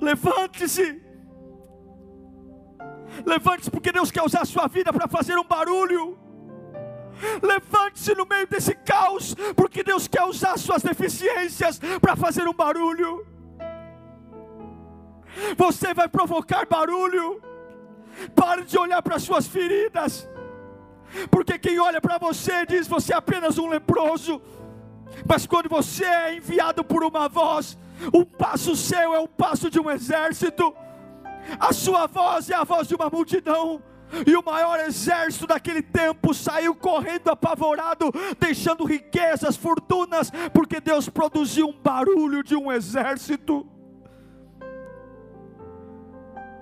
Levante-se. 0.00 1.02
Levante-se, 3.24 3.70
porque 3.70 3.92
Deus 3.92 4.10
quer 4.10 4.22
usar 4.22 4.40
a 4.40 4.44
sua 4.44 4.66
vida 4.66 4.92
para 4.92 5.06
fazer 5.06 5.38
um 5.38 5.44
barulho. 5.44 6.23
Levante-se 7.42 8.14
no 8.14 8.26
meio 8.26 8.46
desse 8.46 8.74
caos, 8.74 9.34
porque 9.56 9.82
Deus 9.82 10.08
quer 10.08 10.24
usar 10.24 10.58
suas 10.58 10.82
deficiências 10.82 11.80
para 12.00 12.16
fazer 12.16 12.46
um 12.46 12.52
barulho. 12.52 13.26
Você 15.56 15.92
vai 15.94 16.08
provocar 16.08 16.66
barulho. 16.66 17.42
Pare 18.34 18.64
de 18.64 18.78
olhar 18.78 19.02
para 19.02 19.16
as 19.16 19.22
suas 19.22 19.46
feridas. 19.46 20.28
Porque 21.30 21.58
quem 21.58 21.78
olha 21.78 22.00
para 22.00 22.18
você 22.18 22.66
diz 22.66 22.86
você 22.86 23.12
é 23.12 23.16
apenas 23.16 23.58
um 23.58 23.68
leproso. 23.68 24.40
Mas 25.28 25.46
quando 25.46 25.68
você 25.68 26.04
é 26.04 26.36
enviado 26.36 26.82
por 26.84 27.04
uma 27.04 27.28
voz, 27.28 27.78
um 28.12 28.24
passo 28.24 28.74
seu 28.74 29.14
é 29.14 29.18
o 29.18 29.28
passo 29.28 29.70
de 29.70 29.78
um 29.78 29.90
exército. 29.90 30.74
A 31.58 31.72
sua 31.72 32.06
voz 32.06 32.50
é 32.50 32.54
a 32.54 32.64
voz 32.64 32.88
de 32.88 32.94
uma 32.94 33.08
multidão. 33.10 33.82
E 34.26 34.36
o 34.36 34.44
maior 34.44 34.78
exército 34.80 35.46
daquele 35.46 35.82
tempo 35.82 36.32
saiu 36.32 36.74
correndo 36.74 37.28
apavorado, 37.28 38.12
deixando 38.38 38.84
riquezas, 38.84 39.56
fortunas, 39.56 40.30
porque 40.52 40.80
Deus 40.80 41.08
produziu 41.08 41.68
um 41.68 41.72
barulho 41.72 42.42
de 42.42 42.54
um 42.54 42.70
exército. 42.70 43.66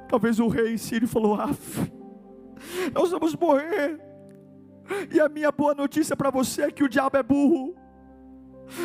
Talvez 0.08 0.38
o 0.38 0.48
rei 0.48 0.78
Sírio 0.78 1.08
falou: 1.08 1.40
Af, 1.40 1.90
nós 2.92 3.10
vamos 3.10 3.34
morrer. 3.34 4.00
E 5.10 5.20
a 5.20 5.28
minha 5.28 5.50
boa 5.50 5.74
notícia 5.74 6.16
para 6.16 6.30
você 6.30 6.62
é 6.62 6.70
que 6.70 6.84
o 6.84 6.88
diabo 6.88 7.16
é 7.16 7.22
burro. 7.22 7.74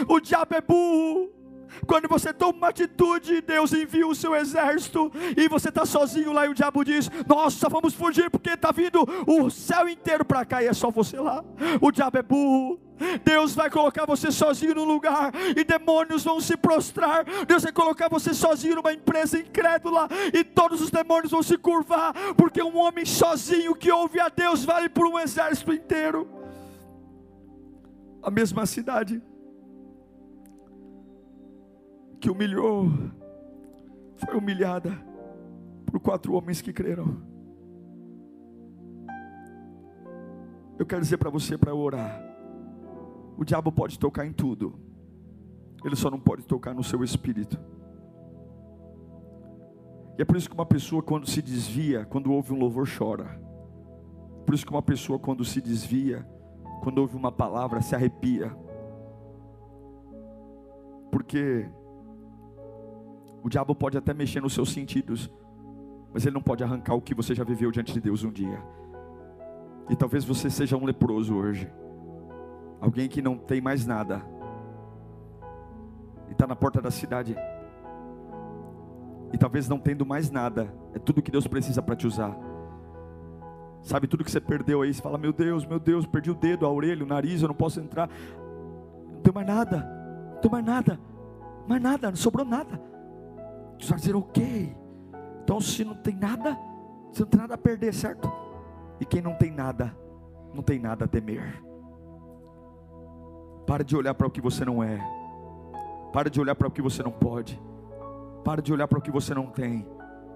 O 0.07 0.19
diabo 0.19 0.55
é 0.55 0.61
burro. 0.61 1.36
Quando 1.85 2.07
você 2.07 2.33
toma 2.33 2.57
uma 2.57 2.69
atitude, 2.69 3.41
Deus 3.41 3.73
envia 3.73 4.07
o 4.07 4.15
seu 4.15 4.35
exército 4.35 5.11
e 5.35 5.47
você 5.47 5.69
está 5.69 5.85
sozinho 5.85 6.33
lá 6.33 6.45
e 6.45 6.49
o 6.49 6.53
diabo 6.53 6.83
diz: 6.83 7.09
Nossa, 7.27 7.69
vamos 7.69 7.93
fugir 7.93 8.29
porque 8.29 8.51
está 8.51 8.71
vindo 8.71 9.05
o 9.27 9.49
céu 9.49 9.87
inteiro 9.87 10.25
para 10.25 10.45
cá 10.45 10.61
e 10.63 10.67
é 10.67 10.73
só 10.73 10.89
você 10.89 11.19
lá. 11.19 11.43
O 11.81 11.91
diabo 11.91 12.17
é 12.17 12.23
burro. 12.23 12.79
Deus 13.23 13.53
vai 13.53 13.69
colocar 13.69 14.05
você 14.05 14.31
sozinho 14.31 14.73
num 14.73 14.83
lugar 14.83 15.31
e 15.55 15.63
demônios 15.63 16.23
vão 16.23 16.41
se 16.41 16.57
prostrar. 16.57 17.25
Deus 17.45 17.63
vai 17.63 17.71
colocar 17.71 18.09
você 18.09 18.33
sozinho 18.33 18.75
numa 18.75 18.91
empresa 18.91 19.37
incrédula 19.37 20.07
e 20.33 20.43
todos 20.43 20.81
os 20.81 20.89
demônios 20.89 21.31
vão 21.31 21.43
se 21.43 21.57
curvar, 21.57 22.13
porque 22.35 22.61
um 22.61 22.77
homem 22.77 23.05
sozinho 23.05 23.75
que 23.75 23.91
ouve 23.91 24.19
a 24.19 24.29
Deus 24.29 24.65
vale 24.65 24.89
por 24.89 25.05
um 25.05 25.19
exército 25.19 25.71
inteiro. 25.71 26.27
A 28.23 28.31
mesma 28.31 28.65
cidade 28.65 29.21
que 32.19 32.29
humilhou, 32.29 32.89
foi 34.15 34.35
humilhada 34.35 34.91
por 35.85 35.99
quatro 35.99 36.33
homens 36.33 36.61
que 36.61 36.73
creram. 36.73 37.17
Eu 40.77 40.85
quero 40.85 41.01
dizer 41.01 41.17
para 41.17 41.29
você 41.29 41.57
para 41.57 41.73
orar. 41.73 42.21
O 43.37 43.43
diabo 43.43 43.71
pode 43.71 43.97
tocar 43.97 44.25
em 44.25 44.33
tudo. 44.33 44.79
Ele 45.83 45.95
só 45.95 46.09
não 46.09 46.19
pode 46.19 46.43
tocar 46.43 46.73
no 46.73 46.83
seu 46.83 47.03
espírito. 47.03 47.59
E 50.17 50.21
é 50.21 50.25
por 50.25 50.35
isso 50.35 50.49
que 50.49 50.55
uma 50.55 50.65
pessoa 50.65 51.03
quando 51.03 51.29
se 51.29 51.41
desvia, 51.41 52.05
quando 52.05 52.31
ouve 52.31 52.51
um 52.51 52.57
louvor 52.57 52.87
chora. 52.87 53.39
Por 54.45 54.55
isso 54.55 54.65
que 54.65 54.71
uma 54.71 54.81
pessoa 54.81 55.19
quando 55.19 55.45
se 55.45 55.61
desvia, 55.61 56.27
quando 56.81 56.97
ouve 56.99 57.15
uma 57.15 57.31
palavra 57.31 57.81
se 57.81 57.95
arrepia. 57.95 58.55
Porque 61.11 61.69
o 63.47 63.49
diabo 63.49 63.73
pode 63.73 63.97
até 63.97 64.13
mexer 64.13 64.41
nos 64.41 64.53
seus 64.53 64.73
sentidos, 64.73 65.31
mas 66.13 66.25
ele 66.25 66.33
não 66.33 66.41
pode 66.41 66.65
arrancar 66.65 66.95
o 66.95 67.01
que 67.01 67.15
você 67.15 67.33
já 67.33 67.45
viveu 67.45 67.71
diante 67.71 67.93
de 67.93 68.01
Deus 68.01 68.21
um 68.25 68.29
dia. 68.29 68.61
E 69.89 69.95
talvez 69.95 70.25
você 70.25 70.49
seja 70.49 70.75
um 70.75 70.83
leproso 70.83 71.33
hoje, 71.33 71.71
alguém 72.81 73.07
que 73.07 73.21
não 73.21 73.37
tem 73.37 73.61
mais 73.61 73.85
nada, 73.85 74.21
e 76.27 76.33
está 76.33 76.45
na 76.45 76.57
porta 76.57 76.81
da 76.81 76.91
cidade, 76.91 77.37
e 79.31 79.37
talvez 79.37 79.69
não 79.69 79.79
tendo 79.79 80.05
mais 80.05 80.29
nada, 80.29 80.73
é 80.93 80.99
tudo 80.99 81.21
que 81.21 81.31
Deus 81.31 81.47
precisa 81.47 81.81
para 81.81 81.95
te 81.95 82.05
usar. 82.05 82.37
Sabe 83.81 84.07
tudo 84.07 84.25
que 84.25 84.31
você 84.31 84.41
perdeu 84.41 84.81
aí, 84.81 84.93
você 84.93 85.01
fala: 85.01 85.17
Meu 85.17 85.31
Deus, 85.31 85.65
meu 85.65 85.79
Deus, 85.79 86.05
perdi 86.05 86.29
o 86.29 86.35
dedo, 86.35 86.65
a 86.65 86.69
orelha, 86.69 87.01
o 87.01 87.07
nariz, 87.07 87.41
eu 87.41 87.47
não 87.47 87.55
posso 87.55 87.79
entrar, 87.79 88.09
não 89.09 89.21
tenho 89.21 89.33
mais 89.33 89.47
nada, 89.47 89.89
não 90.33 90.41
tenho 90.41 90.51
mais 90.51 90.65
nada, 90.65 90.99
mais 91.65 91.81
nada, 91.81 92.09
não 92.09 92.17
sobrou 92.17 92.45
nada. 92.45 92.96
Você 93.79 93.89
vai 93.89 93.99
dizer, 93.99 94.15
ok. 94.15 94.75
Então, 95.43 95.61
se 95.61 95.83
não 95.85 95.95
tem 95.95 96.15
nada, 96.15 96.57
você 97.11 97.21
não 97.21 97.29
tem 97.29 97.39
nada 97.39 97.53
a 97.53 97.57
perder, 97.57 97.93
certo? 97.93 98.31
E 98.99 99.05
quem 99.05 99.21
não 99.21 99.35
tem 99.35 99.51
nada, 99.51 99.95
não 100.53 100.63
tem 100.63 100.79
nada 100.79 101.05
a 101.05 101.07
temer. 101.07 101.63
Para 103.65 103.83
de 103.83 103.95
olhar 103.95 104.13
para 104.13 104.27
o 104.27 104.31
que 104.31 104.41
você 104.41 104.65
não 104.65 104.83
é. 104.83 104.99
Para 106.11 106.29
de 106.29 106.39
olhar 106.39 106.55
para 106.55 106.67
o 106.67 106.71
que 106.71 106.81
você 106.81 107.03
não 107.03 107.11
pode. 107.11 107.61
Para 108.43 108.61
de 108.61 108.73
olhar 108.73 108.87
para 108.87 108.97
o 108.97 109.01
que 109.01 109.11
você 109.11 109.33
não 109.33 109.47
tem. 109.47 109.87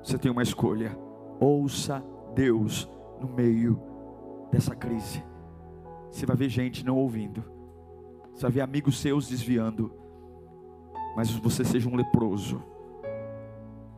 Você 0.03 0.17
tem 0.17 0.31
uma 0.31 0.43
escolha. 0.43 0.97
Ouça 1.39 2.03
Deus 2.35 2.89
no 3.19 3.27
meio 3.27 3.79
dessa 4.51 4.75
crise. 4.75 5.23
Você 6.11 6.25
vai 6.25 6.35
ver 6.35 6.49
gente 6.49 6.85
não 6.85 6.97
ouvindo. 6.97 7.43
Você 8.33 8.41
vai 8.43 8.51
ver 8.51 8.61
amigos 8.61 8.99
seus 8.99 9.27
desviando. 9.27 9.93
Mas 11.15 11.31
você 11.31 11.63
seja 11.63 11.89
um 11.89 11.95
leproso 11.95 12.61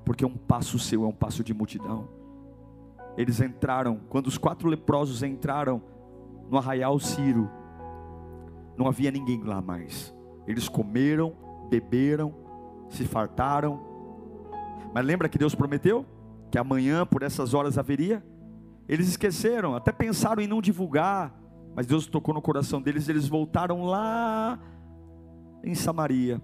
porque 0.06 0.26
um 0.26 0.36
passo 0.36 0.78
seu 0.78 1.04
é 1.04 1.08
um 1.08 1.14
passo 1.14 1.44
de 1.44 1.54
multidão. 1.54 2.08
Eles 3.18 3.40
entraram, 3.40 4.00
quando 4.10 4.28
os 4.28 4.38
quatro 4.38 4.68
leprosos 4.68 5.22
entraram 5.24 5.82
no 6.50 6.58
arraial 6.58 7.00
Ciro, 7.00 7.50
não 8.78 8.88
havia 8.88 9.12
ninguém 9.12 9.42
lá 9.44 9.62
mais. 9.62 10.14
Eles 10.48 10.68
comeram, 10.68 11.34
beberam, 11.70 12.34
se 12.90 13.06
fartaram. 13.06 13.80
Mas 14.94 15.06
lembra 15.06 15.30
que 15.30 15.38
Deus 15.38 15.56
prometeu 15.56 16.06
que 16.52 16.58
amanhã 16.58 17.06
por 17.06 17.24
essas 17.24 17.54
horas 17.54 17.78
haveria? 17.78 18.24
Eles 18.88 19.08
esqueceram, 19.08 19.76
até 19.76 19.92
pensaram 19.92 20.42
em 20.42 20.48
não 20.48 20.62
divulgar, 20.62 21.34
mas 21.76 21.88
Deus 21.88 22.06
tocou 22.06 22.34
no 22.34 22.42
coração 22.42 22.82
deles, 22.82 23.10
eles 23.10 23.28
voltaram 23.28 23.86
lá 23.86 24.60
em 25.64 25.74
Samaria. 25.74 26.42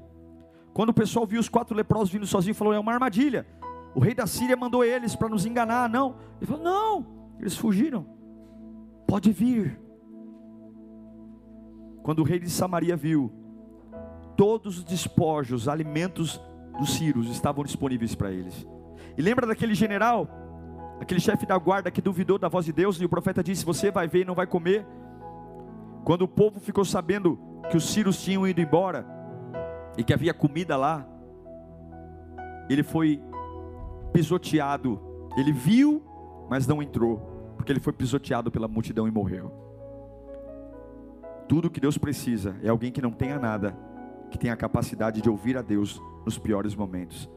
Quando 0.73 0.89
o 0.89 0.93
pessoal 0.93 1.25
viu 1.25 1.39
os 1.39 1.49
quatro 1.49 1.75
leprosos 1.75 2.11
vindo 2.11 2.25
sozinhos, 2.25 2.57
falou: 2.57 2.73
é 2.73 2.79
uma 2.79 2.93
armadilha. 2.93 3.45
O 3.95 3.99
rei 3.99 4.13
da 4.13 4.27
Síria 4.27 4.55
mandou 4.55 4.83
eles 4.83 5.15
para 5.15 5.29
nos 5.29 5.45
enganar. 5.45 5.89
Não. 5.89 6.15
Ele 6.39 6.45
falou: 6.45 6.63
não. 6.63 7.05
Eles 7.39 7.55
fugiram. 7.55 8.05
Pode 9.07 9.31
vir. 9.31 9.79
Quando 12.03 12.19
o 12.19 12.23
rei 12.23 12.39
de 12.39 12.49
Samaria 12.49 12.95
viu, 12.95 13.31
todos 14.35 14.77
os 14.77 14.83
despojos, 14.83 15.67
alimentos 15.67 16.39
dos 16.77 16.93
sírios 16.93 17.29
estavam 17.29 17.63
disponíveis 17.63 18.15
para 18.15 18.31
eles. 18.31 18.65
E 19.17 19.21
lembra 19.21 19.45
daquele 19.45 19.75
general, 19.75 20.29
aquele 20.99 21.19
chefe 21.19 21.45
da 21.45 21.57
guarda 21.57 21.91
que 21.91 22.01
duvidou 22.01 22.37
da 22.37 22.47
voz 22.47 22.65
de 22.65 22.71
Deus 22.71 22.99
e 23.01 23.05
o 23.05 23.09
profeta 23.09 23.43
disse: 23.43 23.65
Você 23.65 23.91
vai 23.91 24.07
ver 24.07 24.21
e 24.21 24.25
não 24.25 24.35
vai 24.35 24.47
comer. 24.47 24.85
Quando 26.05 26.21
o 26.21 26.27
povo 26.27 26.59
ficou 26.59 26.85
sabendo 26.85 27.37
que 27.69 27.77
os 27.77 27.89
sírios 27.89 28.21
tinham 28.23 28.47
ido 28.47 28.61
embora, 28.61 29.05
e 29.99 30.03
que 30.03 30.13
havia 30.13 30.33
comida 30.33 30.77
lá, 30.77 31.05
ele 32.69 32.83
foi 32.83 33.21
pisoteado. 34.13 34.97
Ele 35.35 35.51
viu, 35.51 36.01
mas 36.49 36.65
não 36.65 36.81
entrou, 36.81 37.17
porque 37.57 37.69
ele 37.69 37.81
foi 37.81 37.91
pisoteado 37.91 38.49
pela 38.49 38.65
multidão 38.65 39.09
e 39.09 39.11
morreu. 39.11 39.51
Tudo 41.49 41.69
que 41.69 41.81
Deus 41.81 41.97
precisa 41.97 42.55
é 42.63 42.69
alguém 42.69 42.93
que 42.93 43.01
não 43.01 43.11
tenha 43.11 43.37
nada, 43.37 43.77
que 44.31 44.39
tenha 44.39 44.53
a 44.53 44.55
capacidade 44.57 45.21
de 45.21 45.29
ouvir 45.29 45.57
a 45.57 45.61
Deus 45.61 46.01
nos 46.25 46.37
piores 46.37 46.73
momentos. 46.73 47.29